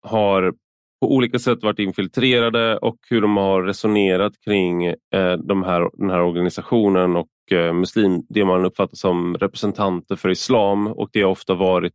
har 0.01 0.53
på 1.01 1.15
olika 1.15 1.39
sätt 1.39 1.63
varit 1.63 1.79
infiltrerade 1.79 2.77
och 2.77 2.97
hur 3.09 3.21
de 3.21 3.38
har 3.38 3.63
resonerat 3.63 4.33
kring 4.45 4.85
eh, 4.85 5.33
de 5.43 5.63
här, 5.63 5.89
den 5.93 6.09
här 6.09 6.21
organisationen 6.21 7.15
och 7.15 7.51
eh, 7.51 7.74
muslim, 7.74 8.24
det 8.29 8.45
man 8.45 8.65
uppfattar 8.65 8.95
som 8.95 9.38
representanter 9.38 10.15
för 10.15 10.29
islam 10.29 10.88
och 10.88 11.09
det 11.13 11.21
har 11.21 11.31
ofta 11.31 11.53
varit 11.53 11.93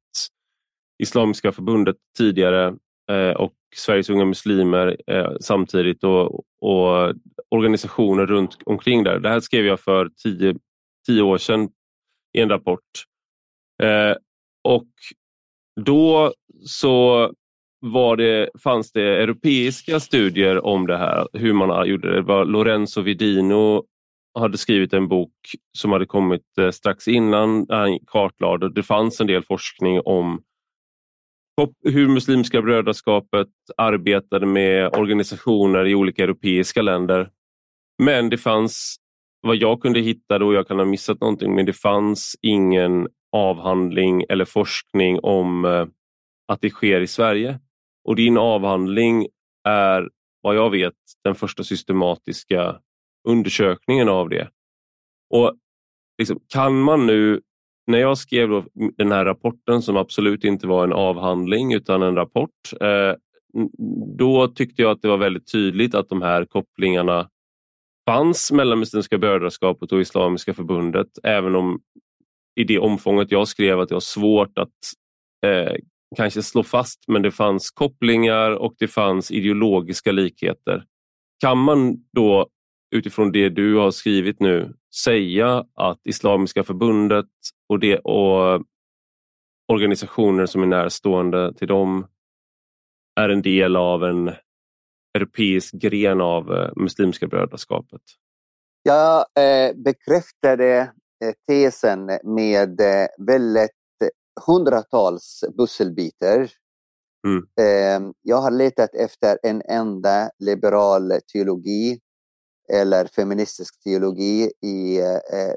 Islamiska 1.02 1.52
förbundet 1.52 1.96
tidigare 2.18 2.66
eh, 3.10 3.36
och 3.36 3.52
Sveriges 3.76 4.10
unga 4.10 4.24
muslimer 4.24 4.96
eh, 5.06 5.32
samtidigt 5.40 6.04
och, 6.04 6.44
och, 6.60 7.14
organisationer 7.48 8.26
runt 8.26 8.58
omkring 8.64 9.04
där. 9.04 9.18
Det 9.18 9.28
här 9.28 9.40
skrev 9.40 9.66
jag 9.66 9.80
för 9.80 10.10
tio, 10.22 10.54
tio 11.06 11.22
år 11.22 11.38
sedan 11.38 11.68
i 12.38 12.40
en 12.40 12.48
rapport. 12.48 13.04
Eh, 13.82 14.16
och 14.64 14.88
då 15.80 16.32
så 16.66 17.32
var 17.80 18.16
det, 18.16 18.50
fanns 18.62 18.92
det 18.92 19.22
europeiska 19.22 20.00
studier 20.00 20.64
om 20.64 20.86
det 20.86 20.96
här, 20.96 21.28
hur 21.32 21.52
man 21.52 21.88
gjorde 21.88 22.10
det. 22.10 22.16
det 22.16 22.22
var 22.22 22.44
Lorenzo 22.44 23.00
Vidino 23.00 23.84
hade 24.38 24.58
skrivit 24.58 24.92
en 24.92 25.08
bok 25.08 25.32
som 25.78 25.92
hade 25.92 26.06
kommit 26.06 26.58
eh, 26.58 26.70
strax 26.70 27.08
innan 27.08 27.66
han 27.68 27.98
kartlade. 28.06 28.72
Det 28.74 28.82
fanns 28.82 29.20
en 29.20 29.26
del 29.26 29.42
forskning 29.42 30.00
om 30.00 30.42
hur 31.84 32.08
Muslimska 32.08 32.62
brödraskapet 32.62 33.48
arbetade 33.76 34.46
med 34.46 34.96
organisationer 34.96 35.86
i 35.86 35.94
olika 35.94 36.24
europeiska 36.24 36.82
länder. 36.82 37.30
Men 38.02 38.30
det 38.30 38.38
fanns, 38.38 38.96
vad 39.40 39.56
jag 39.56 39.82
kunde 39.82 40.00
hitta, 40.00 40.38
då 40.38 40.54
jag 40.54 40.68
kan 40.68 40.78
ha 40.78 40.84
missat 40.84 41.20
någonting, 41.20 41.54
men 41.54 41.66
det 41.66 41.72
fanns 41.72 42.36
ingen 42.42 43.08
avhandling 43.32 44.24
eller 44.28 44.44
forskning 44.44 45.20
om 45.22 45.64
eh, 45.64 45.86
att 46.48 46.60
det 46.60 46.70
sker 46.70 47.00
i 47.00 47.06
Sverige. 47.06 47.60
Och 48.04 48.16
din 48.16 48.38
avhandling 48.38 49.26
är, 49.68 50.08
vad 50.40 50.56
jag 50.56 50.70
vet, 50.70 50.94
den 51.24 51.34
första 51.34 51.64
systematiska 51.64 52.80
undersökningen 53.28 54.08
av 54.08 54.28
det. 54.28 54.50
Och 55.34 55.54
liksom, 56.18 56.40
Kan 56.48 56.80
man 56.80 57.06
nu, 57.06 57.40
när 57.90 57.98
jag 57.98 58.18
skrev 58.18 58.64
den 58.96 59.12
här 59.12 59.24
rapporten 59.24 59.82
som 59.82 59.96
absolut 59.96 60.44
inte 60.44 60.66
var 60.66 60.84
en 60.84 60.92
avhandling 60.92 61.72
utan 61.72 62.02
en 62.02 62.16
rapport, 62.16 62.72
eh, 62.80 63.14
då 64.18 64.48
tyckte 64.48 64.82
jag 64.82 64.90
att 64.90 65.02
det 65.02 65.08
var 65.08 65.16
väldigt 65.16 65.52
tydligt 65.52 65.94
att 65.94 66.08
de 66.08 66.22
här 66.22 66.44
kopplingarna 66.44 67.28
fanns 68.08 68.52
mellan 68.52 68.78
Muslimska 68.78 69.18
brödraskapet 69.18 69.92
och 69.92 70.00
Islamiska 70.00 70.54
förbundet, 70.54 71.08
även 71.22 71.54
om 71.54 71.80
i 72.56 72.64
det 72.64 72.78
omfånget 72.78 73.30
jag 73.30 73.48
skrev 73.48 73.80
att 73.80 73.88
det 73.88 73.94
var 73.94 74.00
svårt 74.00 74.58
att 74.58 74.68
eh, 75.46 75.74
kanske 76.16 76.42
slå 76.42 76.62
fast, 76.62 77.04
men 77.08 77.22
det 77.22 77.30
fanns 77.30 77.70
kopplingar 77.70 78.50
och 78.50 78.74
det 78.78 78.88
fanns 78.88 79.30
ideologiska 79.30 80.12
likheter. 80.12 80.84
Kan 81.40 81.58
man 81.58 81.96
då 82.12 82.48
utifrån 82.90 83.32
det 83.32 83.48
du 83.48 83.76
har 83.76 83.90
skrivit 83.90 84.40
nu 84.40 84.74
säga 85.04 85.64
att 85.74 86.00
Islamiska 86.04 86.64
förbundet 86.64 87.26
och, 87.70 87.78
det, 87.78 87.98
och 87.98 88.62
organisationer 89.72 90.46
som 90.46 90.62
är 90.62 90.66
närstående 90.66 91.54
till 91.54 91.68
dem 91.68 92.06
är 93.20 93.28
en 93.28 93.42
del 93.42 93.76
av 93.76 94.04
en 94.04 94.30
europeisk 95.14 95.74
gren 95.74 96.20
av 96.20 96.52
eh, 96.52 96.70
Muslimska 96.76 97.26
brödraskapet? 97.26 98.00
Jag 98.82 99.18
eh, 99.18 99.76
bekräftade 99.76 100.92
eh, 101.24 101.32
tesen 101.48 102.06
med 102.24 102.80
eh, 102.80 103.06
väldigt 103.26 103.70
hundratals 104.46 105.44
pusselbitar. 105.58 106.50
Mm. 107.26 107.46
Eh, 107.60 108.12
jag 108.22 108.36
har 108.36 108.50
letat 108.50 108.94
efter 108.94 109.38
en 109.42 109.62
enda 109.62 110.30
liberal 110.38 111.12
teologi 111.32 111.98
eller 112.72 113.04
feministisk 113.04 113.82
teologi 113.82 114.52
i 114.62 115.00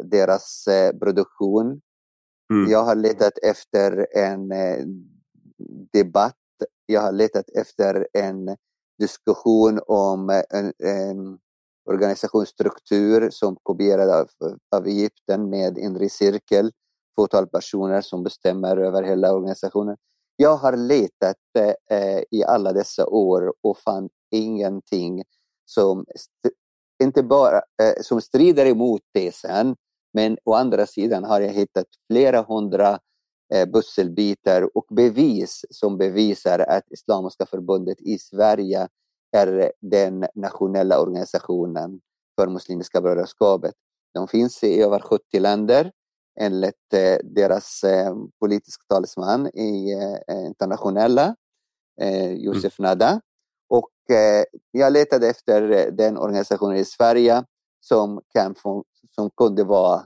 deras 0.03 0.67
produktion. 0.99 1.81
Mm. 2.53 2.71
Jag 2.71 2.83
har 2.83 2.95
letat 2.95 3.37
efter 3.37 4.07
en 4.11 4.51
eh, 4.51 4.85
debatt, 5.93 6.35
jag 6.85 7.01
har 7.01 7.11
letat 7.11 7.49
efter 7.49 8.07
en 8.13 8.57
diskussion 8.99 9.79
om 9.87 10.29
eh, 10.29 10.43
en, 10.49 10.73
en 10.83 11.39
organisationsstruktur 11.89 13.29
som 13.29 13.57
kopierad 13.63 14.09
av, 14.09 14.27
av 14.75 14.87
Egypten 14.87 15.49
med 15.49 15.77
inre 15.77 16.09
cirkel, 16.09 16.71
fåtal 17.15 17.47
personer 17.47 18.01
som 18.01 18.23
bestämmer 18.23 18.77
över 18.77 19.03
hela 19.03 19.33
organisationen. 19.33 19.97
Jag 20.35 20.57
har 20.57 20.77
letat 20.77 21.37
eh, 21.59 21.97
eh 21.97 22.23
i 22.31 22.43
alla 22.43 22.73
dessa 22.73 23.07
år 23.07 23.53
och 23.61 23.77
fann 23.77 24.09
ingenting 24.31 25.23
som 25.65 26.05
inte 27.03 27.23
bara 27.23 27.57
eh, 27.57 28.01
som 28.01 28.21
strider 28.21 28.65
emot 28.65 29.01
tesen, 29.13 29.75
men 30.13 30.37
å 30.43 30.53
andra 30.53 30.85
sidan 30.85 31.23
har 31.23 31.41
jag 31.41 31.53
hittat 31.53 31.85
flera 32.11 32.41
hundra 32.41 32.99
eh, 33.53 33.69
pusselbitar 33.69 34.77
och 34.77 34.85
bevis 34.89 35.65
som 35.69 35.97
bevisar 35.97 36.59
att 36.59 36.91
Islamiska 36.91 37.45
förbundet 37.45 38.01
i 38.01 38.17
Sverige 38.17 38.87
är 39.31 39.71
den 39.81 40.25
nationella 40.35 40.99
organisationen 41.01 42.01
för 42.39 42.47
Muslimska 42.47 43.01
brödraskapet. 43.01 43.73
De 44.13 44.27
finns 44.27 44.63
i 44.63 44.81
över 44.81 44.99
70 44.99 45.39
länder 45.39 45.91
enligt 46.39 46.93
eh, 46.93 47.17
deras 47.23 47.83
eh, 47.83 48.15
politiska 48.39 48.83
talesman 48.89 49.47
i 49.47 49.93
eh, 50.27 50.45
internationella, 50.45 51.35
eh, 52.01 52.33
Josef 52.33 52.79
mm. 52.79 52.89
Nada. 52.89 53.21
Och 53.69 54.15
eh, 54.15 54.43
jag 54.71 54.93
letade 54.93 55.27
efter 55.27 55.71
eh, 55.71 55.93
den 55.93 56.17
organisationen 56.17 56.77
i 56.77 56.85
Sverige 56.85 57.43
som, 57.79 58.21
kan 58.33 58.55
få, 58.55 58.83
som 59.11 59.29
kunde 59.29 59.63
vara 59.63 60.01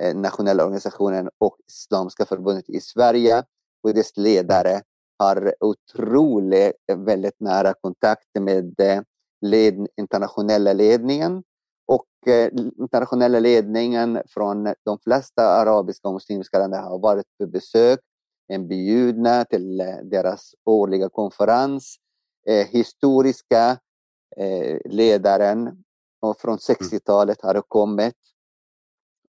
eh, 0.00 0.16
nationella 0.16 0.64
organisationen 0.64 1.30
och 1.38 1.56
Islamiska 1.68 2.26
förbundet 2.26 2.68
i 2.68 2.80
Sverige. 2.80 3.44
Och 3.82 3.94
dess 3.94 4.16
ledare 4.16 4.82
har 5.18 5.54
otroligt 5.60 6.72
eh, 6.92 6.98
väldigt 6.98 7.40
nära 7.40 7.74
kontakt 7.74 8.28
med 8.40 8.80
eh, 8.80 9.00
led, 9.40 9.86
internationella 9.96 10.72
ledningen 10.72 11.42
och 11.86 12.06
internationella 12.78 13.40
ledningen 13.40 14.22
från 14.28 14.74
de 14.84 14.98
flesta 15.04 15.42
arabiska 15.42 16.08
och 16.08 16.14
muslimska 16.14 16.58
länder 16.58 16.82
har 16.82 16.98
varit 16.98 17.26
på 17.38 17.46
besök, 17.46 18.00
inbjudna 18.52 19.44
till 19.44 19.76
deras 20.02 20.54
årliga 20.64 21.08
konferens 21.08 21.96
eh, 22.46 22.66
historiska 22.66 23.78
eh, 24.36 24.78
ledaren 24.84 25.84
och 26.20 26.40
från 26.40 26.58
60-talet 26.58 27.42
mm. 27.42 27.48
har 27.48 27.54
det 27.54 27.62
kommit. 27.68 28.14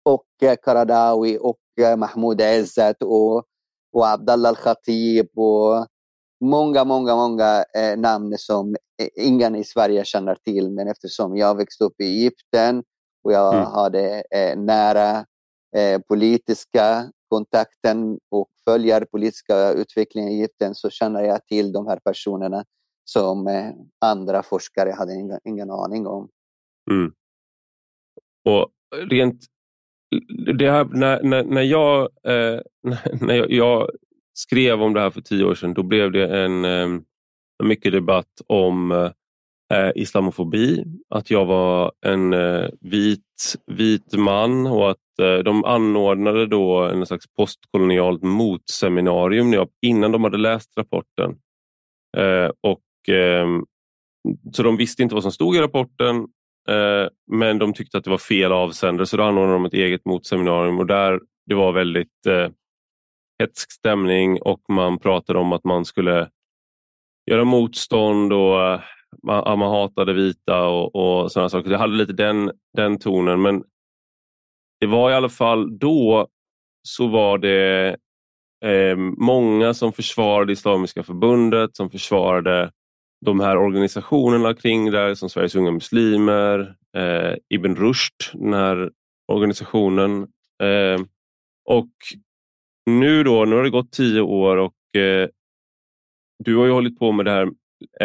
Och 0.03 0.27
eh, 0.41 0.55
Karadawi 0.63 1.37
och 1.41 1.59
eh, 1.81 1.97
Mahmoud 1.97 2.41
Ezzat 2.41 3.03
och, 3.03 3.37
och 3.93 4.07
Abdallah 4.07 4.49
al-Khatib 4.49 5.27
och 5.35 5.87
många, 6.41 6.83
många, 6.83 7.15
många 7.15 7.65
eh, 7.75 7.97
namn 7.97 8.37
som 8.37 8.75
ingen 9.15 9.55
i 9.55 9.63
Sverige 9.63 10.05
känner 10.05 10.35
till. 10.35 10.71
Men 10.71 10.87
eftersom 10.87 11.37
jag 11.37 11.57
växte 11.57 11.83
upp 11.83 12.01
i 12.01 12.03
Egypten 12.03 12.83
och 13.23 13.33
jag 13.33 13.53
mm. 13.53 13.65
hade 13.65 14.23
eh, 14.31 14.57
nära 14.57 15.25
eh, 15.75 16.01
politiska 16.07 17.11
kontakten 17.29 18.19
och 18.29 18.49
följer 18.65 19.05
politiska 19.05 19.71
utvecklingen 19.71 20.31
i 20.31 20.33
Egypten 20.33 20.75
så 20.75 20.89
känner 20.89 21.23
jag 21.23 21.45
till 21.45 21.71
de 21.71 21.87
här 21.87 21.99
personerna 22.03 22.65
som 23.03 23.47
eh, 23.47 23.71
andra 24.01 24.43
forskare 24.43 24.91
hade 24.91 25.13
ingen, 25.13 25.39
ingen 25.43 25.71
aning 25.71 26.07
om. 26.07 26.29
Mm. 26.91 27.13
Och 28.45 28.71
rent 29.09 29.45
det 30.55 30.71
här, 30.71 30.85
när, 30.85 31.23
när, 31.23 31.43
när, 31.43 31.61
jag, 31.61 32.01
eh, 32.01 32.59
när 33.21 33.35
jag, 33.35 33.51
jag, 33.51 33.89
skrev 34.33 34.81
om 34.81 34.93
det 34.93 34.99
här 34.99 35.09
för 35.09 35.21
tio 35.21 35.45
år 35.45 35.55
sedan, 35.55 35.73
då 35.73 35.83
blev 35.83 36.11
det 36.11 36.37
en, 36.37 36.65
eh, 36.65 36.87
mycket 37.63 37.91
debatt 37.91 38.41
om 38.47 38.91
eh, 38.91 39.11
eh, 39.73 39.91
islamofobi. 39.95 40.83
Att 41.09 41.31
jag 41.31 41.45
var 41.45 41.91
en 42.05 42.33
eh, 42.33 42.69
vit, 42.81 43.55
vit 43.65 44.13
man 44.13 44.67
och 44.67 44.91
att 44.91 45.19
eh, 45.21 45.37
de 45.37 45.63
anordnade 45.63 46.47
då 46.47 46.83
en 46.83 47.05
slags 47.05 47.25
postkolonialt 47.37 48.23
motseminarium 48.23 49.67
innan 49.81 50.11
de 50.11 50.23
hade 50.23 50.37
läst 50.37 50.77
rapporten. 50.77 51.37
Eh, 52.17 52.51
och 52.61 53.15
ehm, 53.15 53.65
så 54.53 54.63
de 54.63 54.77
visste 54.77 55.03
inte 55.03 55.15
vad 55.15 55.23
som 55.23 55.31
stod 55.31 55.55
i 55.55 55.59
rapporten 55.59 56.27
Eh, 56.69 57.09
men 57.31 57.57
de 57.57 57.73
tyckte 57.73 57.97
att 57.97 58.03
det 58.03 58.09
var 58.09 58.17
fel 58.17 58.51
avsändare 58.51 59.05
så 59.05 59.17
då 59.17 59.23
anordnade 59.23 59.53
de 59.53 59.65
ett 59.65 59.73
eget 59.73 60.05
motseminarium 60.05 60.79
och 60.79 60.85
där 60.85 61.19
det 61.45 61.55
var 61.55 61.71
väldigt 61.71 62.25
eh, 62.27 62.49
hetsk 63.39 63.71
stämning 63.71 64.41
och 64.41 64.61
man 64.69 64.99
pratade 64.99 65.39
om 65.39 65.53
att 65.53 65.63
man 65.63 65.85
skulle 65.85 66.29
göra 67.31 67.43
motstånd 67.43 68.33
och 68.33 68.61
eh, 68.61 68.81
man, 69.23 69.59
man 69.59 69.71
hatade 69.71 70.13
vita 70.13 70.67
och, 70.67 70.95
och 70.95 71.31
sådana 71.31 71.49
saker. 71.49 71.69
Det 71.69 71.77
hade 71.77 71.93
lite 71.93 72.13
den, 72.13 72.51
den 72.77 72.99
tonen 72.99 73.41
men 73.41 73.63
det 74.79 74.87
var 74.87 75.11
i 75.11 75.13
alla 75.13 75.29
fall 75.29 75.79
då 75.79 76.27
så 76.83 77.07
var 77.07 77.37
det 77.37 77.97
eh, 78.65 78.97
många 79.17 79.73
som 79.73 79.93
försvarade 79.93 80.53
Islamiska 80.53 81.03
förbundet, 81.03 81.75
som 81.75 81.89
försvarade 81.89 82.71
de 83.25 83.39
här 83.39 83.57
organisationerna 83.57 84.53
kring 84.53 84.91
det 84.91 85.15
som 85.15 85.29
Sveriges 85.29 85.55
unga 85.55 85.71
muslimer, 85.71 86.75
eh, 86.97 87.35
Ibn 87.49 87.75
Rushd, 87.75 88.13
den 88.33 88.53
här 88.53 88.91
organisationen. 89.27 90.21
Eh, 90.63 91.01
och 91.65 91.91
nu 92.85 93.23
då, 93.23 93.45
nu 93.45 93.55
har 93.55 93.63
det 93.63 93.69
gått 93.69 93.91
tio 93.91 94.21
år 94.21 94.57
och 94.57 95.01
eh, 95.01 95.29
du 96.43 96.55
har 96.55 96.65
ju 96.65 96.71
hållit 96.71 96.99
på 96.99 97.11
med 97.11 97.25
det 97.25 97.31
här 97.31 97.47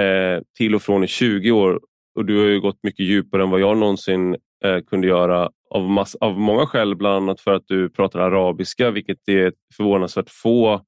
eh, 0.04 0.42
till 0.58 0.74
och 0.74 0.82
från 0.82 1.04
i 1.04 1.06
20 1.06 1.50
år 1.50 1.80
och 2.14 2.24
du 2.24 2.38
har 2.38 2.46
ju 2.46 2.60
gått 2.60 2.78
mycket 2.82 3.06
djupare 3.06 3.42
än 3.42 3.50
vad 3.50 3.60
jag 3.60 3.76
någonsin 3.76 4.36
eh, 4.64 4.80
kunde 4.86 5.06
göra 5.06 5.50
av, 5.70 5.90
mass, 5.90 6.14
av 6.14 6.38
många 6.38 6.66
skäl, 6.66 6.96
bland 6.96 7.16
annat 7.16 7.40
för 7.40 7.54
att 7.54 7.64
du 7.66 7.90
pratar 7.90 8.20
arabiska, 8.20 8.90
vilket 8.90 9.28
är 9.28 9.52
förvånansvärt 9.76 10.30
få 10.30 10.84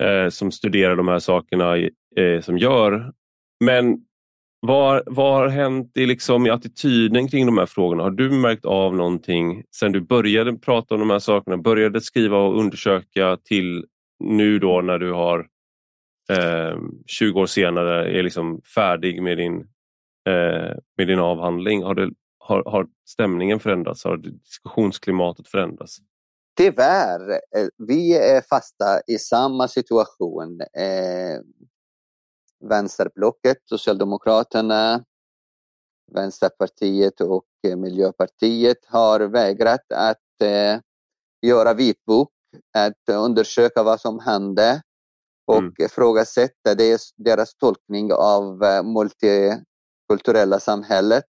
eh, 0.00 0.28
som 0.28 0.52
studerar 0.52 0.96
de 0.96 1.08
här 1.08 1.18
sakerna 1.18 1.76
eh, 2.16 2.40
som 2.40 2.58
gör. 2.58 3.12
Men 3.64 3.98
vad, 4.66 5.02
vad 5.06 5.34
har 5.34 5.48
hänt 5.48 5.96
i, 5.96 6.06
liksom, 6.06 6.46
i 6.46 6.50
attityden 6.50 7.28
kring 7.28 7.46
de 7.46 7.58
här 7.58 7.66
frågorna? 7.66 8.02
Har 8.02 8.10
du 8.10 8.30
märkt 8.30 8.64
av 8.64 8.96
någonting 8.96 9.64
sen 9.76 9.92
du 9.92 10.00
började 10.00 10.58
prata 10.58 10.94
om 10.94 11.00
de 11.00 11.10
här 11.10 11.18
sakerna, 11.18 11.56
började 11.56 12.00
skriva 12.00 12.36
och 12.36 12.58
undersöka 12.60 13.36
till 13.44 13.86
nu 14.24 14.58
då 14.58 14.80
när 14.80 14.98
du 14.98 15.12
har 15.12 15.38
eh, 16.30 16.78
20 17.06 17.40
år 17.40 17.46
senare 17.46 18.18
är 18.18 18.22
liksom 18.22 18.60
färdig 18.74 19.22
med 19.22 19.38
din, 19.38 19.60
eh, 20.28 20.76
med 20.96 21.06
din 21.08 21.18
avhandling? 21.18 21.82
Har, 21.82 21.94
det, 21.94 22.10
har, 22.38 22.62
har 22.64 22.86
stämningen 23.08 23.60
förändrats? 23.60 24.04
Har 24.04 24.16
diskussionsklimatet 24.16 25.48
förändrats? 25.48 25.98
Tyvärr, 26.56 27.30
eh, 27.30 27.68
vi 27.88 28.18
är 28.18 28.40
fasta 28.40 29.00
i 29.06 29.18
samma 29.18 29.68
situation. 29.68 30.60
Eh, 30.60 31.40
vänsterblocket, 32.62 33.58
Socialdemokraterna, 33.64 35.04
Vänsterpartiet 36.12 37.20
och 37.20 37.46
eh, 37.66 37.76
Miljöpartiet 37.76 38.78
har 38.86 39.20
vägrat 39.20 39.92
att 39.92 40.42
eh, 40.42 40.80
göra 41.46 41.74
vitbok, 41.74 42.30
att 42.78 43.14
undersöka 43.16 43.82
vad 43.82 44.00
som 44.00 44.18
hände 44.18 44.82
och 45.46 45.58
mm. 45.58 45.72
ifrågasätta 45.78 46.74
deras, 47.16 47.54
tolkning 47.54 48.12
av 48.12 48.62
eh, 48.64 48.82
multikulturella 48.82 50.60
samhället. 50.60 51.24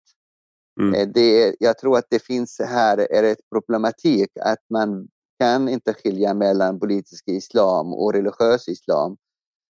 Mm. 0.82 0.93
Eh, 0.93 1.08
det, 1.13 1.56
jag 1.60 1.78
tror 1.78 1.98
att 1.98 2.08
det 2.10 2.24
finns 2.24 2.60
här 2.60 2.98
är 2.98 3.24
ett 3.24 3.50
problematik 3.52 4.30
att 4.41 4.65
man 4.69 5.08
kan 5.39 5.69
inte 5.69 5.93
skilja 5.93 6.34
mellan 6.34 6.80
politisk 6.80 7.24
islam 7.28 7.93
och 7.93 8.13
religiös 8.13 8.67
islam. 8.67 9.17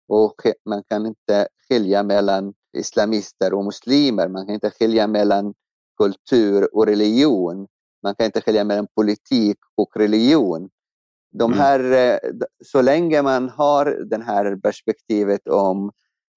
Och 0.07 0.35
man 0.65 0.83
kan 0.83 1.05
inte 1.05 1.47
skilja 1.69 2.03
mellan 2.03 2.53
islamister 2.77 3.53
och 3.53 3.65
muslimer. 3.65 4.27
Man 4.27 4.45
kan 4.45 4.55
inte 4.55 4.71
skilja 4.71 5.07
mellan 5.07 5.53
kultur 5.97 6.75
och 6.75 6.85
religion. 6.85 7.67
Man 8.03 8.15
kan 8.15 8.25
inte 8.25 8.41
skilja 8.41 8.63
mellan 8.63 8.87
politik 8.95 9.57
och 9.75 9.97
religion. 9.97 10.69
De 11.31 11.51
mm. 11.51 11.59
här, 11.59 11.79
mm. 12.23 12.39
Så 12.65 12.81
länge 12.81 13.21
man 13.21 13.49
har 13.49 13.85
det 13.85 14.23
här 14.23 14.55
perspektivet 14.55 15.47
om 15.47 15.91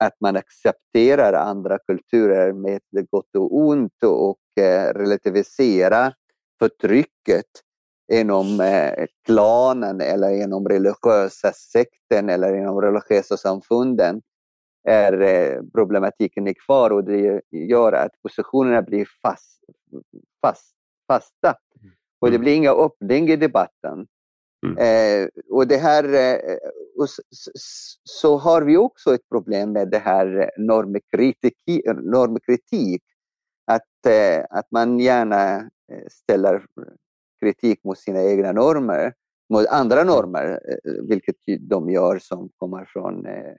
att 0.04 0.20
man 0.20 0.36
accepterar 0.36 1.32
andra 1.32 1.78
kulturer 1.78 2.52
med 2.52 2.80
gott 3.10 3.36
och 3.36 3.56
ont 3.56 4.02
och 4.04 4.62
eh, 4.62 4.94
relativisera 4.94 6.12
förtrycket 6.58 7.46
inom 8.12 8.60
eh, 8.60 9.06
klanen 9.26 10.00
eller 10.00 10.42
inom 10.42 10.68
religiösa 10.68 11.52
sekten 11.52 12.28
eller 12.28 12.54
inom 12.54 12.80
religiösa 12.80 13.36
samfunden 13.36 14.22
är 14.88 15.20
eh, 15.20 15.62
problematiken 15.74 16.48
är 16.48 16.54
kvar 16.66 16.90
och 16.90 17.04
det 17.04 17.42
gör 17.50 17.92
att 17.92 18.22
positionerna 18.22 18.82
blir 18.82 19.08
fast, 19.22 19.60
fast, 20.40 20.76
fasta. 21.06 21.54
Mm. 21.82 21.94
Och 22.20 22.30
det 22.30 22.38
blir 22.38 22.54
inga 22.54 22.70
öppning 22.70 23.28
i 23.28 23.36
debatten. 23.36 24.06
Mm. 24.66 24.78
Eh, 24.78 25.28
och 25.50 25.66
det 25.66 25.76
här, 25.76 26.04
eh, 26.14 26.56
och 26.98 27.10
så, 27.10 27.22
så, 28.04 28.36
har 28.36 28.62
vi 28.62 28.76
också 28.76 29.14
ett 29.14 29.28
problem 29.28 29.72
med 29.72 29.90
det 29.90 29.98
här 29.98 30.50
normkritik, 30.56 31.56
normkritik 32.02 33.02
att, 33.66 34.06
eh, 34.06 34.44
att 34.50 34.70
man 34.70 34.98
gärna 34.98 35.56
eh, 35.92 36.06
ställer 36.10 36.66
kritik 37.40 37.84
mot 37.84 37.98
sina 37.98 38.22
egna 38.22 38.52
normer, 38.52 39.12
mot 39.52 39.66
andra 39.66 40.00
mm. 40.00 40.06
normer, 40.06 40.60
eh, 40.68 40.92
vilket 41.08 41.36
de 41.60 41.90
gör 41.90 42.18
som 42.18 42.50
kommer 42.56 42.84
från 42.84 43.26
eh, 43.26 43.54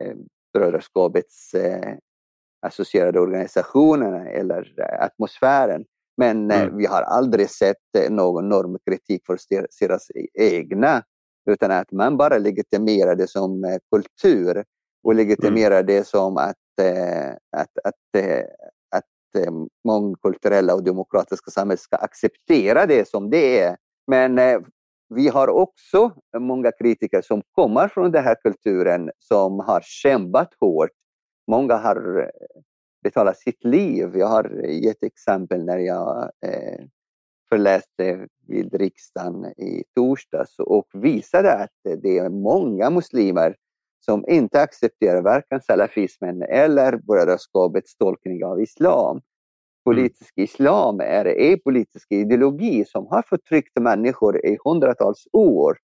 eh, 0.00 0.16
brödraskapets 0.52 1.54
associerade 2.66 3.20
organisationerna 3.20 4.28
eller 4.28 4.74
atmosfären. 5.00 5.84
Men 6.16 6.50
mm. 6.50 6.76
vi 6.76 6.86
har 6.86 7.02
aldrig 7.02 7.50
sett 7.50 8.10
någon 8.10 8.48
normkritik 8.48 9.26
för 9.26 9.38
deras 9.80 10.06
egna, 10.34 11.02
utan 11.50 11.70
att 11.70 11.92
man 11.92 12.16
bara 12.16 12.38
legitimerar 12.38 13.14
det 13.14 13.30
som 13.30 13.78
kultur 13.90 14.64
och 15.02 15.14
legitimerar 15.14 15.80
mm. 15.80 15.86
det 15.86 16.06
som 16.06 16.36
att, 16.36 16.56
att, 17.56 17.78
att, 17.84 17.94
Eh, 18.16 18.44
Eh, 19.36 19.52
mångkulturella 19.84 20.74
och 20.74 20.84
demokratiska 20.84 21.50
samhället 21.50 21.80
ska 21.80 21.96
acceptera 21.96 22.86
det 22.86 23.08
som 23.08 23.30
det 23.30 23.60
är. 23.60 23.76
Men 24.06 24.38
eh, 24.38 24.60
vi 25.08 25.28
har 25.28 25.48
också 25.48 26.10
många 26.38 26.72
kritiker 26.72 27.22
som 27.22 27.42
kommer 27.52 27.88
från 27.88 28.10
den 28.10 28.24
här 28.24 28.36
kulturen 28.42 29.10
som 29.18 29.60
har 29.60 29.80
kämpat 29.84 30.54
hårt. 30.60 30.90
Många 31.50 31.76
har 31.76 32.20
eh, 32.22 32.60
betalat 33.02 33.38
sitt 33.38 33.64
liv. 33.64 34.10
Jag 34.14 34.26
har 34.26 34.66
gett 34.68 35.02
exempel 35.02 35.64
när 35.64 35.78
jag 35.78 36.30
eh, 36.46 36.84
förläste 37.48 38.26
vid 38.46 38.74
riksdagen 38.74 39.44
i 39.44 39.84
torsdags 39.94 40.58
och 40.58 40.86
visade 40.92 41.52
att 41.52 42.02
det 42.02 42.18
är 42.18 42.28
många 42.28 42.90
muslimer 42.90 43.56
som 44.04 44.24
inte 44.28 44.60
accepterar 44.60 45.22
varken 45.22 45.60
salafismen 45.60 46.42
eller 46.42 46.96
brödraskapets 46.96 47.96
tolkning 47.96 48.44
av 48.44 48.60
islam. 48.60 49.20
Politisk 49.84 50.32
mm. 50.36 50.44
islam 50.44 51.00
är 51.00 51.24
en 51.26 51.60
politisk 51.64 52.12
ideologi 52.12 52.84
som 52.84 53.06
har 53.06 53.22
förtryckt 53.22 53.80
människor 53.80 54.46
i 54.46 54.58
hundratals 54.64 55.28
år 55.32 55.76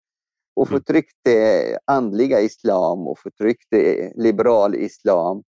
och 0.57 0.69
mm. 0.69 0.81
förtryckt 0.81 1.29
andliga 1.85 2.41
islam 2.41 3.09
och 3.09 3.19
förtryckt 3.19 3.69
liberal 4.15 4.75
islam. 4.75 5.43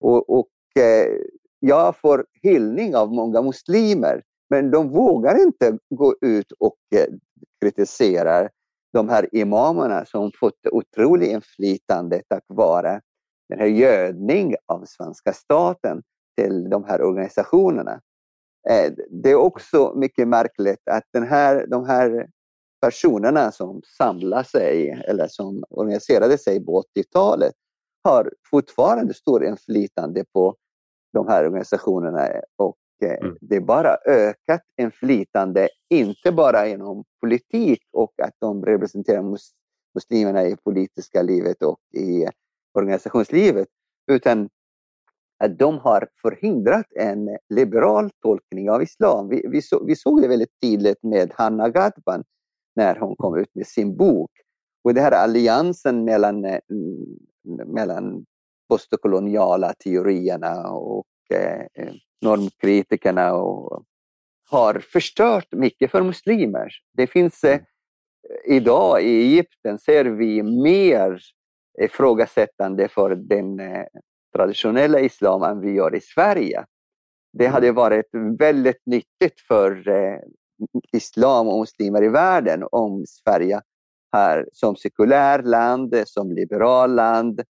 Och, 0.00 0.38
och 0.38 0.82
eh, 0.82 1.16
jag 1.60 1.96
får 1.96 2.26
hyllning 2.42 2.96
av 2.96 3.12
många 3.12 3.42
muslimer, 3.42 4.22
men 4.50 4.70
de 4.70 4.88
vågar 4.88 5.42
inte 5.42 5.78
gå 5.90 6.14
ut 6.20 6.52
och 6.52 6.78
eh, 6.94 7.14
kritisera 7.62 8.48
de 8.92 9.08
här 9.08 9.28
imamerna 9.32 10.04
som 10.04 10.30
fått 10.40 10.66
otroligt 10.72 11.30
inflytande 11.30 12.22
tack 12.28 12.44
vare 12.46 13.00
den 13.48 13.58
här 13.58 13.66
gödning 13.66 14.54
av 14.66 14.84
svenska 14.86 15.32
staten 15.32 16.02
till 16.36 16.70
de 16.70 16.84
här 16.84 17.02
organisationerna. 17.02 18.00
Eh, 18.70 18.92
det 19.10 19.30
är 19.30 19.34
också 19.34 19.92
mycket 19.96 20.28
märkligt 20.28 20.88
att 20.90 21.04
den 21.12 21.26
här, 21.26 21.66
de 21.66 21.86
här 21.86 22.28
personerna 22.80 23.52
som 23.52 23.80
samlar 23.98 24.42
sig 24.42 25.02
eller 25.08 25.28
som 25.28 25.64
organiserade 25.70 26.38
sig 26.38 26.64
på 26.64 26.82
80-talet 26.96 27.54
har 28.04 28.32
fortfarande 28.50 29.14
stor 29.14 29.44
inflytande 29.44 30.24
på 30.32 30.56
de 31.12 31.28
här 31.28 31.46
organisationerna 31.46 32.28
och 32.56 32.76
mm. 33.06 33.36
Det 33.40 33.56
är 33.56 33.60
bara 33.60 33.96
ökat 34.06 34.62
inflytande, 34.80 35.68
inte 35.90 36.32
bara 36.32 36.68
inom 36.68 37.04
politik 37.20 37.82
och 37.92 38.12
att 38.22 38.34
de 38.38 38.64
representerar 38.64 39.22
mus 39.22 39.52
muslimerna 39.94 40.44
i 40.46 40.56
politiska 40.56 41.22
livet 41.22 41.62
och 41.62 41.78
i 41.94 42.26
organisationslivet, 42.74 43.68
utan 44.06 44.48
att 45.44 45.58
de 45.58 45.78
har 45.78 46.08
förhindrat 46.22 46.86
en 46.96 47.38
liberal 47.48 48.10
tolkning 48.22 48.70
av 48.70 48.82
islam. 48.82 49.28
Vi, 49.28 49.46
vi, 49.48 49.62
så, 49.62 49.84
vi 49.84 49.96
såg 49.96 50.22
det 50.22 50.28
väldigt 50.28 50.60
tydligt 50.62 51.02
med 51.02 51.32
Hanna 51.34 51.68
Gadban 51.68 52.24
när 52.76 52.96
hon 52.96 53.16
kom 53.16 53.38
ut 53.38 53.54
med 53.54 53.66
sin 53.66 53.96
bok. 53.96 54.30
Och 54.84 54.94
den 54.94 55.04
här 55.04 55.12
alliansen 55.12 56.04
mellan, 56.04 56.44
eh, 56.44 56.60
mellan 57.66 58.24
postkoloniala 58.68 59.72
teorierna 59.72 60.70
och 60.70 61.04
normkritikerna 62.22 63.34
och 63.34 63.84
har 64.50 64.74
förstört 64.92 65.52
mycket 65.52 65.90
för 65.90 66.02
muslimer. 66.02 66.68
Det 66.92 67.06
finns 67.06 67.44
eh, 67.44 67.60
idag 68.44 69.02
i 69.02 69.22
Egypten 69.22 69.78
ser 69.78 70.04
vi 70.04 70.42
mer 70.42 71.20
ifrågasättande 71.80 72.88
för 72.88 73.14
den 73.14 73.60
eh, 73.60 73.84
traditionella 74.36 75.00
islam 75.00 75.42
än 75.42 75.60
vi 75.60 75.72
gör 75.72 75.94
i 75.94 76.00
Sverige. 76.00 76.64
Det 77.32 77.46
hade 77.46 77.66
mm. 77.66 77.76
varit 77.76 78.08
väldigt 78.38 78.86
nyttigt 78.86 79.40
för 79.48 79.88
eh, 79.88 80.18
islam 80.92 81.48
och 81.48 81.58
muslimer 81.58 82.04
i 82.04 82.08
världen 82.08 82.64
om 82.72 83.04
Sverige 83.06 83.60
här 84.12 84.48
som 84.52 84.76
sekulär 84.76 85.42
land, 85.42 85.94
som 86.06 86.32
liberal 86.32 86.94
land, 86.94 87.42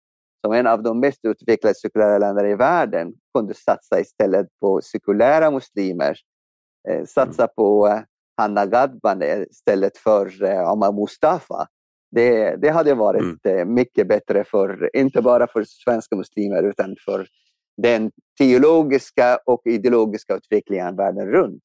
som 0.41 0.53
en 0.53 0.67
av 0.67 0.83
de 0.83 0.99
mest 0.99 1.19
utvecklade 1.23 1.75
sekulära 1.75 2.17
länderna 2.17 2.49
i 2.49 2.55
världen 2.55 3.13
kunde 3.37 3.53
satsa 3.53 3.99
istället 3.99 4.47
på 4.59 4.81
sekulära 4.81 5.51
muslimer. 5.51 6.17
Eh, 6.89 7.05
satsa 7.05 7.47
på 7.47 7.87
eh, 7.87 7.99
Hanna 8.37 8.65
Gadban 8.65 9.23
istället 9.23 9.97
för 9.97 10.43
eh, 10.43 10.71
Omar 10.71 10.91
Mustafa. 10.91 11.67
Det, 12.11 12.55
det 12.55 12.69
hade 12.69 12.93
varit 12.93 13.45
mm. 13.45 13.73
mycket 13.73 14.07
bättre 14.07 14.43
för, 14.43 14.95
inte 14.95 15.21
bara 15.21 15.47
för 15.47 15.63
svenska 15.67 16.15
muslimer 16.15 16.63
utan 16.63 16.95
för 17.05 17.27
den 17.77 18.11
teologiska 18.37 19.39
och 19.45 19.61
ideologiska 19.65 20.35
utvecklingen 20.35 20.95
världen 20.95 21.27
runt. 21.27 21.63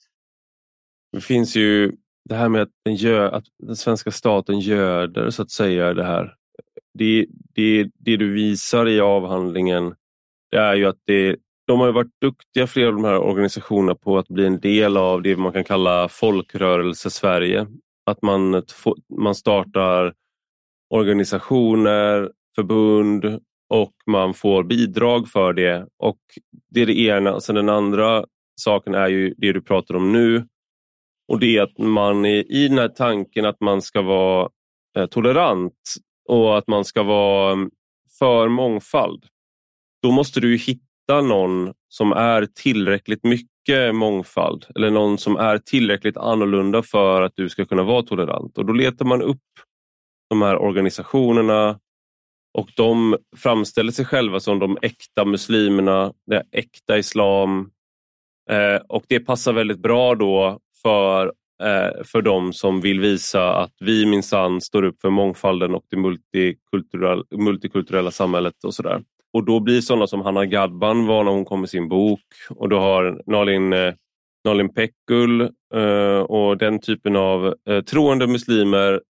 Det 1.12 1.20
finns 1.20 1.56
ju 1.56 1.92
det 2.24 2.34
här 2.34 2.48
med 2.48 2.62
att 2.62 2.70
den, 2.84 2.94
gör, 2.94 3.30
att 3.32 3.44
den 3.58 3.76
svenska 3.76 4.10
staten 4.10 4.60
göder 4.60 5.30
så 5.30 5.42
att 5.42 5.50
säga 5.50 5.94
det 5.94 6.04
här. 6.04 6.34
Det, 6.98 7.26
det, 7.54 7.90
det 7.98 8.16
du 8.16 8.32
visar 8.32 8.88
i 8.88 9.00
avhandlingen 9.00 9.94
det 10.50 10.56
är 10.56 10.74
ju 10.74 10.86
att 10.86 11.00
det, 11.04 11.36
de 11.66 11.80
har 11.80 11.92
varit 11.92 12.20
duktiga, 12.20 12.66
flera 12.66 12.88
av 12.88 12.94
de 12.94 13.04
här 13.04 13.18
organisationerna, 13.18 13.94
på 13.94 14.18
att 14.18 14.28
bli 14.28 14.46
en 14.46 14.60
del 14.60 14.96
av 14.96 15.22
det 15.22 15.36
man 15.36 15.52
kan 15.52 15.64
kalla 15.64 16.08
folkrörelse-Sverige. 16.08 17.66
Att 18.06 18.22
man, 18.22 18.62
man 19.18 19.34
startar 19.34 20.14
organisationer, 20.90 22.30
förbund 22.56 23.24
och 23.74 23.92
man 24.06 24.34
får 24.34 24.64
bidrag 24.64 25.28
för 25.28 25.52
det. 25.52 25.86
Och 25.98 26.18
Det 26.70 26.82
är 26.82 26.86
det 26.86 26.98
ena. 26.98 27.40
Sen 27.40 27.54
den 27.54 27.68
andra 27.68 28.24
saken 28.60 28.94
är 28.94 29.08
ju 29.08 29.34
det 29.36 29.52
du 29.52 29.60
pratar 29.60 29.96
om 29.96 30.12
nu. 30.12 30.46
Och 31.28 31.40
Det 31.40 31.56
är 31.56 31.62
att 31.62 31.78
man 31.78 32.24
är 32.24 32.52
i 32.52 32.68
den 32.68 32.78
här 32.78 32.88
tanken 32.88 33.44
att 33.44 33.60
man 33.60 33.82
ska 33.82 34.02
vara 34.02 34.48
eh, 34.96 35.06
tolerant 35.06 35.74
och 36.28 36.58
att 36.58 36.66
man 36.66 36.84
ska 36.84 37.02
vara 37.02 37.52
mm, 37.52 37.70
för 38.18 38.48
mångfald. 38.48 39.24
Då 40.02 40.10
måste 40.10 40.40
du 40.40 40.56
hitta 40.56 41.20
någon 41.22 41.72
som 41.88 42.12
är 42.12 42.48
tillräckligt 42.54 43.24
mycket 43.24 43.94
mångfald 43.94 44.66
eller 44.74 44.90
någon 44.90 45.18
som 45.18 45.36
är 45.36 45.58
tillräckligt 45.58 46.16
annorlunda 46.16 46.82
för 46.82 47.22
att 47.22 47.32
du 47.34 47.48
ska 47.48 47.64
kunna 47.64 47.82
vara 47.82 48.02
tolerant. 48.02 48.58
Och 48.58 48.66
Då 48.66 48.72
letar 48.72 49.04
man 49.04 49.22
upp 49.22 49.42
de 50.30 50.42
här 50.42 50.56
organisationerna 50.56 51.78
och 52.58 52.70
de 52.76 53.16
framställer 53.36 53.92
sig 53.92 54.04
själva 54.04 54.40
som 54.40 54.58
de 54.58 54.78
äkta 54.82 55.24
muslimerna, 55.24 56.12
det 56.26 56.42
äkta 56.52 56.98
islam. 56.98 57.70
Eh, 58.50 58.80
och 58.88 59.04
det 59.08 59.20
passar 59.20 59.52
väldigt 59.52 59.78
bra 59.78 60.14
då 60.14 60.60
för, 60.82 61.32
Eh, 61.62 62.04
för 62.04 62.22
de 62.22 62.52
som 62.52 62.80
vill 62.80 63.00
visa 63.00 63.54
att 63.54 63.72
vi 63.80 64.06
minsann 64.06 64.60
står 64.60 64.82
upp 64.82 65.00
för 65.00 65.10
mångfalden 65.10 65.74
och 65.74 65.84
det 65.90 65.96
multikulturella, 65.96 67.24
multikulturella 67.30 68.10
samhället 68.10 68.64
och 68.64 68.74
sådär. 68.74 69.02
Och 69.32 69.44
då 69.44 69.60
blir 69.60 69.80
sådana 69.80 70.06
som 70.06 70.20
Hanna 70.20 70.46
Gadban 70.46 71.06
var 71.06 71.24
när 71.24 71.32
hon 71.32 71.44
kom 71.44 71.60
med 71.60 71.70
sin 71.70 71.88
bok 71.88 72.20
och 72.50 72.68
du 72.68 72.76
har 72.76 73.22
Nalin, 73.26 73.72
eh, 73.72 73.94
Nalin 74.44 74.74
Pekgul 74.74 75.40
eh, 75.74 76.18
och 76.18 76.58
den 76.58 76.80
typen 76.80 77.16
av 77.16 77.54
troende 77.90 78.26
muslimer 78.26 79.00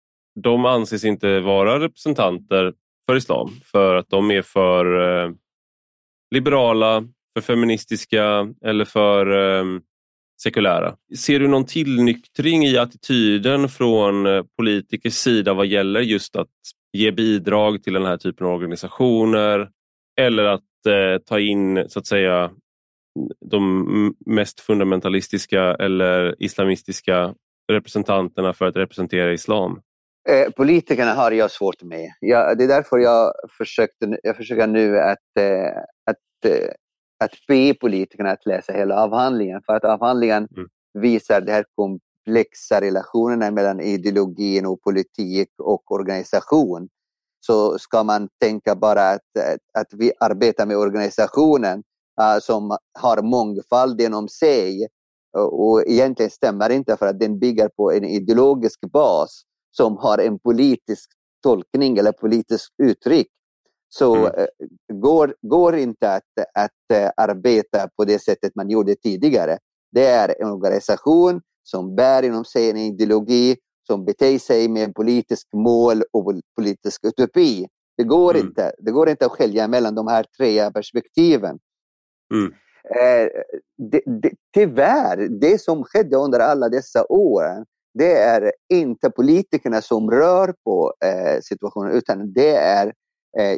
de 0.41 0.65
anses 0.65 1.05
inte 1.05 1.41
vara 1.41 1.81
representanter 1.81 2.73
för 3.07 3.17
islam 3.17 3.51
för 3.65 3.95
att 3.95 4.09
de 4.09 4.31
är 4.31 4.43
för 4.43 5.35
liberala, 6.35 7.05
för 7.35 7.41
feministiska 7.41 8.55
eller 8.65 8.85
för 8.85 9.27
sekulära. 10.43 10.97
Ser 11.19 11.41
du 11.41 11.49
någon 11.49 11.67
tillnyktring 11.67 12.65
i 12.65 12.79
attityden 12.79 13.69
från 13.69 14.27
eh, 14.27 14.43
politikers 14.59 15.15
sida 15.15 15.55
vad 15.55 15.67
gäller 15.67 16.01
just 16.01 16.37
att 16.37 16.49
ge 16.93 17.11
bidrag 17.11 17.83
till 17.83 17.93
den 17.93 18.05
här 18.05 18.17
typen 18.17 18.47
av 18.47 18.53
organisationer 18.53 19.69
eller 20.21 20.45
att 20.45 20.87
eh, 20.89 21.23
ta 21.27 21.41
in 21.41 21.85
så 21.89 21.99
att 21.99 22.07
säga 22.07 22.51
de 23.51 24.15
mest 24.27 24.61
fundamentalistiska 24.61 25.63
eller 25.75 26.43
islamistiska 26.43 27.35
representanterna 27.73 28.53
för 28.53 28.67
att 28.67 28.77
representera 28.77 29.33
islam? 29.33 29.81
Eh, 30.29 30.51
politikerna 30.51 31.15
har 31.15 31.33
jag 31.33 31.51
svårt 31.51 31.83
med. 31.83 32.11
Jag, 32.21 32.59
det 32.59 32.65
är 32.65 32.69
därför 32.69 32.99
jag, 32.99 33.33
försökte, 33.59 34.19
jag 34.23 34.37
försöker 34.37 34.67
nu 34.67 34.99
att, 34.99 35.39
eh, 35.39 35.83
att, 36.11 36.53
eh, 36.53 36.69
att 37.19 37.47
be 37.49 37.75
politikerna 37.75 38.31
att 38.31 38.47
läsa 38.47 38.73
hela 38.73 39.03
avhandlingen. 39.03 39.63
För 39.67 39.73
att 39.73 39.85
avhandlingen 39.85 40.49
mm. 40.57 40.69
visar 40.95 41.41
de 41.41 41.53
här 41.53 41.65
komplexa 41.75 42.81
relationerna 42.81 43.51
mellan 43.51 43.81
ideologin 43.81 44.67
och 44.67 44.83
politik 44.83 45.49
och 45.59 45.93
organisation. 45.93 46.89
Så 47.41 47.79
ska 47.79 48.05
man 48.05 48.29
tänka 48.41 48.75
bara 48.75 49.11
att, 49.11 49.23
att 49.75 49.89
vi 49.93 50.13
arbetar 50.21 50.67
med 50.67 50.77
organisationen 50.77 51.83
uh, 52.21 52.39
som 52.41 52.77
har 52.99 53.23
mångfald 53.23 54.01
inom 54.01 54.29
sig. 54.29 54.89
Och 55.51 55.83
egentligen 55.87 56.31
stämmer 56.31 56.71
inte 56.71 56.97
för 56.97 57.07
att 57.07 57.21
den 57.21 57.39
bygger 57.39 57.69
på 57.69 57.93
en 57.93 58.05
ideologisk 58.05 58.81
bas 58.81 59.43
som 59.71 59.97
har 59.97 60.19
en 60.19 60.39
politisk 60.39 61.11
tolkning 61.43 61.99
eller 61.99 62.13
politisk 62.13 62.73
uttryck 62.83 63.27
så 63.89 64.15
mm. 64.17 64.33
Eh, 64.39 64.47
går, 64.93 65.35
går 65.43 65.77
inte 65.77 66.13
att, 66.13 66.23
att 66.55 66.71
eh, 66.99 67.11
arbeta 67.17 67.89
på 67.97 68.05
det 68.05 68.19
sättet 68.19 68.55
man 68.55 68.71
gjorde 68.71 68.95
tidigare. 68.95 69.59
Det 69.93 70.07
är 70.07 70.43
en 70.43 70.51
organisation 70.51 71.41
som 71.63 71.97
bär 71.97 72.23
inom 72.23 72.45
sig 72.45 72.71
en 72.71 72.77
ideologi 72.77 73.57
som 73.87 74.05
beter 74.05 74.39
sig 74.39 74.69
med 74.69 74.95
politisk 74.95 75.49
mål 75.53 76.03
och 76.13 76.35
politisk 76.57 77.05
utopi. 77.05 77.67
Det 77.97 78.05
går, 78.05 78.35
mm. 78.35 78.47
inte, 78.47 78.73
det 78.79 78.91
går 78.91 79.09
inte 79.09 79.27
att 79.27 79.33
skilja 79.33 79.69
mellan 79.69 79.95
de 79.95 80.07
här 80.07 80.25
tre 80.39 80.71
perspektiven. 80.71 81.59
Mm. 82.35 82.53
Eh, 82.91 83.31
det, 83.91 84.03
det, 84.23 84.31
tyvärr, 84.55 85.29
det 85.41 85.61
som 85.61 85.85
skedde 85.85 86.17
under 86.17 86.41
alla 86.41 86.69
dessa 86.69 87.07
år 87.09 87.65
det 87.99 88.13
är 88.13 88.53
inte 88.69 89.11
politikerna 89.11 89.83
som 89.83 90.11
rör 90.11 90.55
på 90.65 90.95
eh, 91.05 91.41
situationen 91.41 91.93
utan 91.93 92.33
det 92.33 92.57
är 92.57 92.93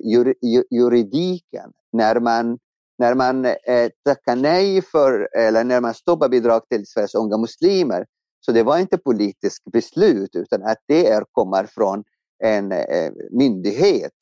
jur, 0.03 0.35
juridiken. 0.71 1.73
När 1.93 2.21
man, 2.21 2.59
när 2.99 3.15
man 3.15 3.45
eh, 3.45 3.91
tackar 4.05 4.37
nej 4.37 4.83
för, 4.83 5.29
eller 5.37 5.65
när 5.65 5.81
man 5.81 5.95
stoppar 5.95 6.29
bidrag 6.29 6.69
till 6.69 6.87
Sveriges 6.87 7.15
unga 7.15 7.37
muslimer, 7.37 8.07
så 8.41 8.53
det 8.53 8.63
var 8.63 8.79
inte 8.79 8.99
politiskt 8.99 9.65
beslut 9.73 10.31
utan 10.35 10.63
att 10.63 10.79
det 10.87 11.09
är, 11.09 11.25
kommer 11.33 11.67
från 11.67 12.05
en 12.45 12.73
eh, 12.73 13.13
myndighet. 13.31 14.13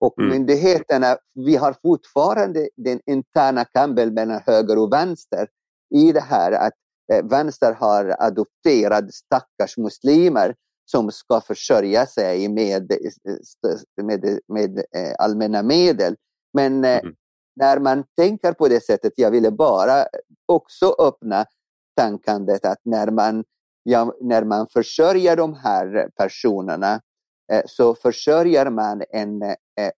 Och 0.00 0.18
mm. 0.18 0.30
myndigheterna, 0.30 1.16
vi 1.34 1.56
har 1.56 1.74
fortfarande 1.82 2.68
den 2.76 3.00
interna 3.06 3.64
kampen 3.64 4.14
mellan 4.14 4.40
höger 4.46 4.78
och 4.78 4.92
vänster 4.92 5.48
i 5.94 6.12
det 6.12 6.20
här 6.20 6.52
att 6.52 6.74
Eh, 7.12 7.24
vänster 7.24 7.72
har 7.72 8.16
adopterat 8.18 9.14
stackars 9.14 9.76
muslimer 9.76 10.54
som 10.90 11.12
ska 11.12 11.40
försörja 11.40 12.06
sig 12.06 12.48
med, 12.48 12.92
eh, 12.92 12.98
med, 14.02 14.38
med 14.48 14.78
eh, 14.78 15.14
allmänna 15.18 15.62
medel. 15.62 16.16
Men 16.52 16.84
mm. 16.84 17.14
när 17.56 17.78
man 17.78 18.04
tänker 18.16 18.52
på 18.52 18.68
det 18.68 18.84
sättet, 18.84 19.12
jag 19.16 19.30
ville 19.30 19.50
bara 19.50 20.06
också 20.46 20.94
öppna 20.98 21.46
tankandet 21.96 22.64
att 22.64 22.80
när 22.84 23.10
man, 23.10 23.44
ja, 23.82 24.14
när 24.20 24.44
man 24.44 24.68
försörjer 24.68 25.36
de 25.36 25.54
här 25.54 26.10
personerna 26.16 27.00
så 27.66 27.94
försörjer 27.94 28.70
man 28.70 29.02
en 29.10 29.42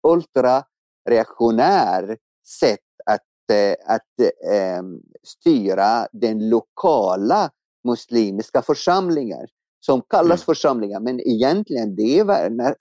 ultrareaktionär 0.03 2.19
sätt 2.61 2.81
Eh, 3.51 3.75
att 3.87 4.21
eh, 4.53 4.83
styra 5.23 6.09
den 6.13 6.49
lokala 6.49 7.51
muslimska 7.85 8.63
församlingar 8.63 9.47
som 9.81 10.03
kallas 10.03 10.41
mm. 10.41 10.45
församlingar, 10.45 11.01
men 11.01 11.21
egentligen 11.21 11.97
det 11.97 12.19
är 12.19 12.25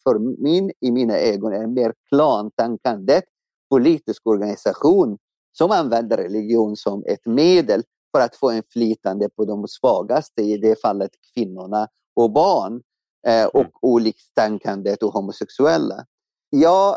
för 0.03 0.41
min, 0.43 0.71
i 0.79 0.91
mina 0.91 1.17
ögon 1.17 1.53
en 1.53 1.73
mer 1.73 1.93
klantankande 2.09 3.21
politisk 3.69 4.27
organisation 4.27 5.17
som 5.51 5.71
använder 5.71 6.17
religion 6.17 6.75
som 6.75 7.03
ett 7.07 7.25
medel 7.25 7.83
för 8.17 8.23
att 8.23 8.35
få 8.35 8.53
inflytande 8.53 9.29
på 9.29 9.45
de 9.45 9.67
svagaste, 9.67 10.41
i 10.41 10.57
det 10.57 10.81
fallet 10.81 11.11
kvinnorna 11.33 11.87
och 12.15 12.31
barn 12.31 12.81
eh, 13.27 13.45
och 13.45 13.59
mm. 13.59 13.71
olikstänkandet 13.81 15.03
och 15.03 15.13
homosexuella. 15.13 16.05
Jag 16.49 16.89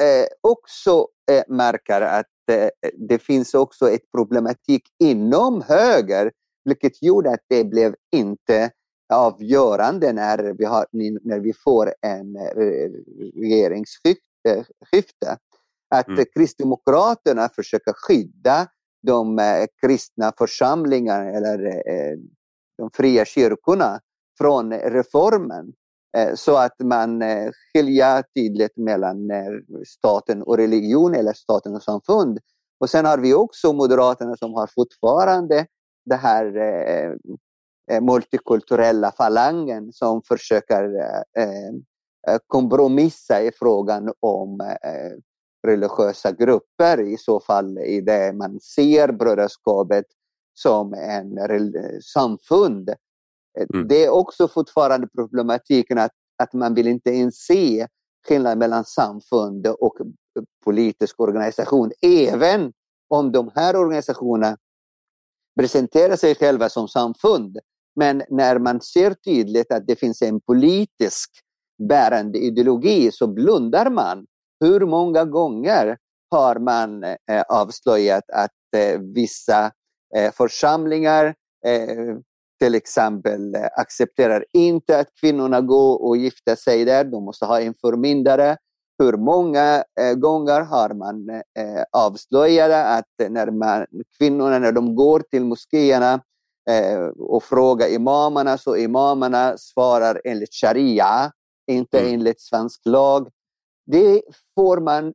eh, 0.00 0.26
också 0.42 1.06
eh, 1.30 1.42
märker 1.48 2.00
att 2.00 2.26
Eh, 2.48 2.68
det 3.08 3.18
finns 3.18 3.54
också 3.54 3.90
ett 3.90 4.10
problematik 4.12 4.82
inom 4.98 5.62
höger, 5.62 6.32
vilket 6.64 7.02
gjorde 7.02 7.30
att 7.30 7.44
det 7.48 7.64
blev 7.64 7.94
inte 8.12 8.70
avgörande 9.08 10.12
när 10.12 10.54
vi, 10.58 10.64
har, 10.64 10.86
när 11.22 11.40
vi 11.40 11.52
får 11.52 11.94
en 12.00 12.36
eh, 12.36 12.90
regeringsskifte. 13.40 15.38
Att 15.90 16.08
mm. 16.08 16.24
Kristdemokraterna 16.34 17.48
försöker 17.48 17.92
skydda 17.92 18.66
de 19.02 19.38
eh, 19.38 19.66
kristna 19.80 20.32
församlingarna 20.38 21.30
eller 21.30 21.58
de 22.78 22.90
fria 22.92 23.24
kyrkorna 23.24 24.00
från 24.38 24.72
reformen. 24.72 25.72
Så 26.34 26.56
att 26.56 26.78
man 26.84 27.22
skiljer 27.72 28.22
tydligt 28.34 28.76
mellan 28.76 29.18
staten 29.86 30.42
och 30.42 30.56
religion 30.56 31.14
eller 31.14 31.32
staten 31.32 31.74
och 31.74 31.82
samfund. 31.82 32.38
Och 32.80 32.90
sen 32.90 33.04
har 33.04 33.18
vi 33.18 33.34
också 33.34 33.72
Moderaterna 33.72 34.36
som 34.36 34.54
har 34.54 34.66
fortfarande 34.66 35.66
det 36.04 36.16
här 36.16 36.56
eh, 36.56 37.14
multikulturella 38.00 39.12
falangen 39.12 39.92
som 39.92 40.22
försöker 40.22 40.84
eh, 41.38 42.38
kompromissa 42.46 43.42
i 43.42 43.50
frågan 43.52 44.12
om 44.20 44.76
religiösa 45.66 46.32
grupper. 46.32 47.00
I 47.00 47.16
så 47.18 47.40
fall 47.40 47.78
i 47.78 48.00
det 48.00 48.32
man 48.32 48.60
ser 48.60 49.12
brödraskapet 49.12 50.04
som 50.54 50.94
en 50.94 51.38
samfund. 52.02 52.90
Mm. 53.74 53.88
Det 53.88 54.04
är 54.04 54.10
också 54.10 54.48
fortfarande 54.48 55.08
problematiken 55.08 55.98
att, 55.98 56.12
att 56.42 56.52
man 56.52 56.74
vill 56.74 56.88
inte 56.88 57.10
ens 57.10 57.36
se 57.36 57.86
skillnad 58.28 58.58
mellan 58.58 58.84
samfund 58.84 59.66
och 59.66 59.94
politisk 60.64 61.20
organisation. 61.20 61.92
Även 62.02 62.72
om 63.08 63.32
de 63.32 63.50
här 63.54 63.76
organisationerna 63.76 64.56
presenterar 65.58 66.16
sig 66.16 66.34
själva 66.34 66.68
som 66.68 66.88
samfund. 66.88 67.58
Men 67.98 68.22
när 68.28 68.58
man 68.58 68.80
ser 68.80 69.14
tydligt 69.14 69.72
att 69.72 69.86
det 69.86 69.96
finns 69.96 70.22
en 70.22 70.40
politisk 70.40 71.30
bärande 71.88 72.38
ideologi 72.38 73.10
så 73.12 73.26
blundar 73.26 73.90
man. 73.90 74.26
Hur 74.60 74.80
många 74.80 75.24
gånger 75.24 75.96
har 76.30 76.58
man 76.58 77.04
eh, 77.04 77.42
avslöjat 77.48 78.30
att 78.32 78.50
eh, 78.76 79.00
vissa 79.00 79.70
eh, 80.16 80.32
församlingar 80.32 81.34
eh, 81.66 82.16
till 82.60 82.74
exempel 82.74 83.54
eh, 83.54 83.66
accepterar 83.76 84.44
inte 84.52 84.98
att 84.98 85.08
kvinnorna 85.20 85.60
går 85.60 86.02
och 86.02 86.16
gifter 86.16 86.56
sig 86.56 86.84
där. 86.84 87.04
De 87.04 87.24
måste 87.24 87.44
ha 87.46 87.60
en 87.60 87.74
förmyndare. 87.80 88.56
Hur 88.98 89.12
många 89.12 89.84
eh, 90.00 90.14
gånger 90.14 90.60
har 90.60 90.94
man 90.94 91.30
eh, 91.30 91.82
avslöjat 91.92 92.70
att 92.70 93.30
när 93.30 93.50
man, 93.50 93.86
kvinnorna 94.18 94.58
när 94.58 94.72
de 94.72 94.94
går 94.94 95.20
till 95.30 95.44
moskéerna 95.44 96.20
och 97.18 97.44
frågar 97.44 97.88
imamerna 97.88 98.58
så 98.58 98.76
imamerna 98.76 99.54
svarar 99.58 100.20
enligt 100.24 100.54
sharia, 100.54 101.32
inte 101.70 102.00
mm. 102.00 102.14
enligt 102.14 102.40
svensk 102.40 102.80
lag. 102.84 103.28
Det 103.86 104.22
får 104.54 104.80
man 104.80 105.12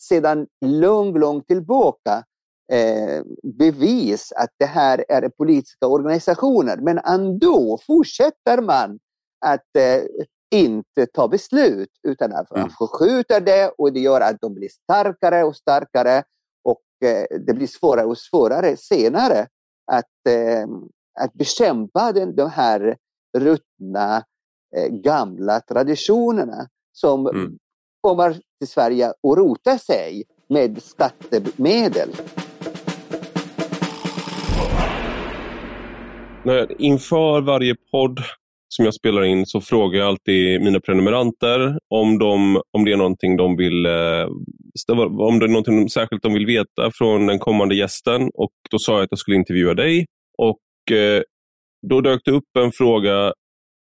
sedan 0.00 0.46
lång, 0.60 1.18
långt 1.18 1.46
tillbaka 1.46 2.24
eh, 2.72 3.22
bevis 3.58 4.32
att 4.32 4.50
det 4.58 4.66
här 4.66 5.04
är 5.08 5.28
politiska 5.28 5.86
organisationer. 5.86 6.76
Men 6.76 6.98
ändå 6.98 7.78
fortsätter 7.86 8.62
man 8.62 8.98
att 9.46 9.76
eh, 9.78 10.02
inte 10.54 11.06
ta 11.06 11.28
beslut 11.28 11.90
utan 12.08 12.32
att 12.32 12.50
man 12.50 12.60
mm. 12.60 12.70
förskjuter 12.78 13.40
det 13.40 13.68
och 13.78 13.92
det 13.92 14.00
gör 14.00 14.20
att 14.20 14.40
de 14.40 14.54
blir 14.54 14.68
starkare 14.68 15.44
och 15.44 15.56
starkare 15.56 16.22
och 16.64 17.08
eh, 17.08 17.38
det 17.46 17.54
blir 17.54 17.66
svårare 17.66 18.06
och 18.06 18.18
svårare 18.18 18.76
senare 18.76 19.46
att, 19.92 20.28
eh, 20.28 20.66
att 21.20 21.32
bekämpa 21.32 22.12
den, 22.12 22.36
de 22.36 22.50
här 22.50 22.96
ruttna 23.38 24.16
eh, 24.76 24.88
gamla 24.88 25.60
traditionerna 25.60 26.68
som 26.92 27.26
mm. 27.26 27.58
kommer 28.00 28.32
till 28.32 28.68
Sverige 28.68 29.12
och 29.22 29.36
rotar 29.36 29.76
sig 29.76 30.24
med 30.48 30.82
skattemedel. 30.82 32.08
När, 36.44 36.82
inför 36.82 37.40
varje 37.40 37.74
podd 37.90 38.20
som 38.68 38.84
jag 38.84 38.94
spelar 38.94 39.22
in 39.22 39.46
så 39.46 39.60
frågar 39.60 39.98
jag 39.98 40.08
alltid 40.08 40.60
mina 40.60 40.80
prenumeranter 40.80 41.78
om, 41.88 42.18
de, 42.18 42.60
om 42.72 42.84
det 42.84 42.92
är 42.92 42.96
någonting 42.96 43.36
de 43.36 43.56
vill 43.56 43.86
eh, 43.86 44.26
om 45.18 45.38
det 45.38 45.46
är 45.46 45.48
någonting 45.48 45.88
särskilt 45.88 46.22
de 46.22 46.32
vill 46.32 46.46
veta 46.46 46.90
från 46.94 47.26
den 47.26 47.38
kommande 47.38 47.74
gästen. 47.74 48.30
Och 48.34 48.52
Då 48.70 48.78
sa 48.78 48.92
jag 48.92 49.02
att 49.02 49.10
jag 49.10 49.18
skulle 49.18 49.36
intervjua 49.36 49.74
dig. 49.74 50.06
Och 50.38 50.58
Eh, 50.90 51.22
då 51.88 52.00
dök 52.00 52.20
det 52.24 52.30
upp 52.30 52.56
en 52.58 52.72
fråga 52.72 53.32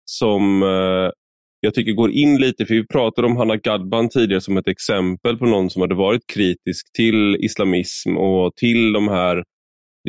som 0.06 0.64
eh, 0.64 1.12
jag 1.60 1.74
tycker 1.74 1.92
går 1.92 2.12
in 2.12 2.38
lite, 2.38 2.66
för 2.66 2.74
vi 2.74 2.88
pratade 2.88 3.28
om 3.28 3.38
Hanna 3.38 3.58
Gadban 3.58 4.10
tidigare 4.10 4.42
som 4.42 4.58
ett 4.58 4.68
exempel 4.68 5.38
på 5.38 5.46
någon 5.46 5.70
som 5.70 5.82
hade 5.82 5.96
varit 5.96 6.28
kritisk 6.34 6.94
till 6.94 7.36
islamism 7.36 8.18
och 8.18 8.56
till 8.56 8.94
de 8.94 9.08
här 9.08 9.44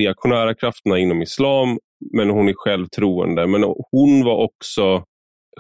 reaktionära 0.01 0.55
krafterna 0.55 0.99
inom 0.99 1.23
islam 1.23 1.79
men 2.13 2.31
hon 2.31 2.49
är 2.49 2.55
själv 2.57 2.87
troende. 2.87 3.47
Men 3.47 3.65
hon 3.91 4.25
var 4.25 4.45
också 4.45 5.05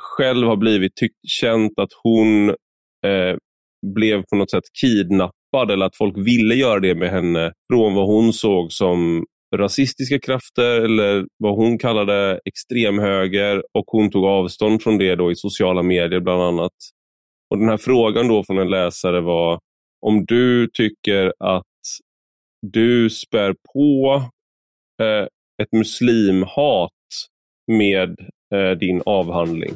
själv 0.00 0.46
har 0.46 0.56
blivit 0.56 0.96
tyckt, 0.96 1.18
känt 1.28 1.78
att 1.78 1.92
hon 2.02 2.48
eh, 3.06 3.36
blev 3.94 4.22
på 4.30 4.36
något 4.36 4.50
sätt 4.50 4.64
kidnappad 4.80 5.70
eller 5.70 5.86
att 5.86 5.96
folk 5.96 6.16
ville 6.16 6.54
göra 6.54 6.80
det 6.80 6.94
med 6.94 7.10
henne 7.10 7.52
från 7.72 7.94
vad 7.94 8.06
hon 8.06 8.32
såg 8.32 8.72
som 8.72 9.24
rasistiska 9.56 10.18
krafter 10.18 10.80
eller 10.80 11.26
vad 11.38 11.56
hon 11.56 11.78
kallade 11.78 12.40
extremhöger 12.44 13.62
och 13.72 13.84
hon 13.86 14.10
tog 14.10 14.24
avstånd 14.24 14.82
från 14.82 14.98
det 14.98 15.14
då 15.14 15.32
i 15.32 15.36
sociala 15.36 15.82
medier 15.82 16.20
bland 16.20 16.42
annat. 16.42 16.72
Och 17.50 17.58
Den 17.58 17.68
här 17.68 17.76
frågan 17.76 18.28
då 18.28 18.44
från 18.44 18.58
en 18.58 18.70
läsare 18.70 19.20
var 19.20 19.58
om 20.06 20.24
du 20.24 20.68
tycker 20.72 21.32
att 21.38 21.64
du 22.62 23.10
spär 23.10 23.54
på 23.72 24.22
eh, 25.02 25.26
ett 25.62 25.72
muslimhat 25.72 26.90
med 27.72 28.16
eh, 28.54 28.78
din 28.78 29.02
avhandling? 29.06 29.72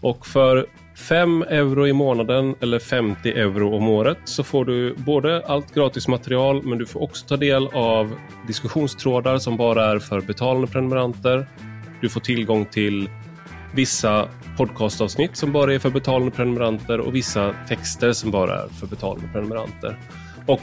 Och 0.00 0.26
för 0.26 0.66
5 1.08 1.42
euro 1.42 1.86
i 1.86 1.92
månaden 1.92 2.54
eller 2.60 2.78
50 2.78 3.30
euro 3.30 3.76
om 3.76 3.88
året 3.88 4.18
så 4.24 4.44
får 4.44 4.64
du 4.64 4.94
både 4.94 5.46
allt 5.46 5.74
gratis 5.74 6.08
material 6.08 6.62
men 6.62 6.78
du 6.78 6.86
får 6.86 7.02
också 7.02 7.26
ta 7.26 7.36
del 7.36 7.66
av 7.66 8.14
diskussionstrådar 8.46 9.38
som 9.38 9.56
bara 9.56 9.84
är 9.84 9.98
för 9.98 10.20
betalande 10.20 10.66
prenumeranter. 10.66 11.46
Du 12.00 12.08
får 12.08 12.20
tillgång 12.20 12.66
till 12.66 13.08
vissa 13.76 14.28
podcastavsnitt 14.56 15.36
som 15.36 15.52
bara 15.52 15.74
är 15.74 15.78
för 15.78 15.90
betalande 15.90 16.30
prenumeranter 16.30 17.00
och 17.00 17.14
vissa 17.14 17.54
texter 17.68 18.12
som 18.12 18.30
bara 18.30 18.62
är 18.62 18.68
för 18.68 18.86
betalande 18.86 19.28
prenumeranter. 19.32 19.98
Och 20.46 20.62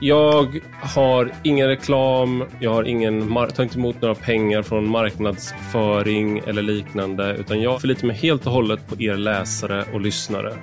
jag 0.00 0.60
har 0.82 1.32
ingen 1.42 1.68
reklam, 1.68 2.44
jag 2.60 2.74
har 2.74 2.84
ingen, 2.84 3.34
tar 3.34 3.62
inte 3.62 3.78
emot 3.78 4.02
några 4.02 4.14
pengar 4.14 4.62
från 4.62 4.88
marknadsföring 4.88 6.38
eller 6.38 6.62
liknande, 6.62 7.36
utan 7.36 7.60
jag 7.60 7.80
förlitar 7.80 8.06
mig 8.06 8.16
helt 8.16 8.46
och 8.46 8.52
hållet 8.52 8.88
på 8.88 9.02
er 9.02 9.14
läsare 9.14 9.84
och 9.92 10.00
lyssnare. 10.00 10.54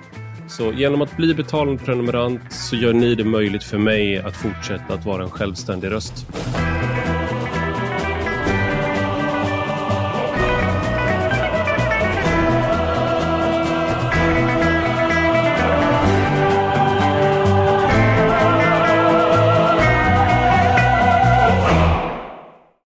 Så 0.47 0.73
genom 0.73 1.01
att 1.01 1.17
bli 1.17 1.33
betalande 1.33 1.83
prenumerant 1.83 2.41
så 2.49 2.75
gör 2.75 2.93
ni 2.93 3.15
det 3.15 3.23
möjligt 3.23 3.63
för 3.63 3.77
mig 3.77 4.17
att 4.17 4.35
fortsätta 4.35 4.93
att 4.93 5.05
vara 5.05 5.23
en 5.23 5.29
självständig 5.29 5.91
röst. 5.91 6.25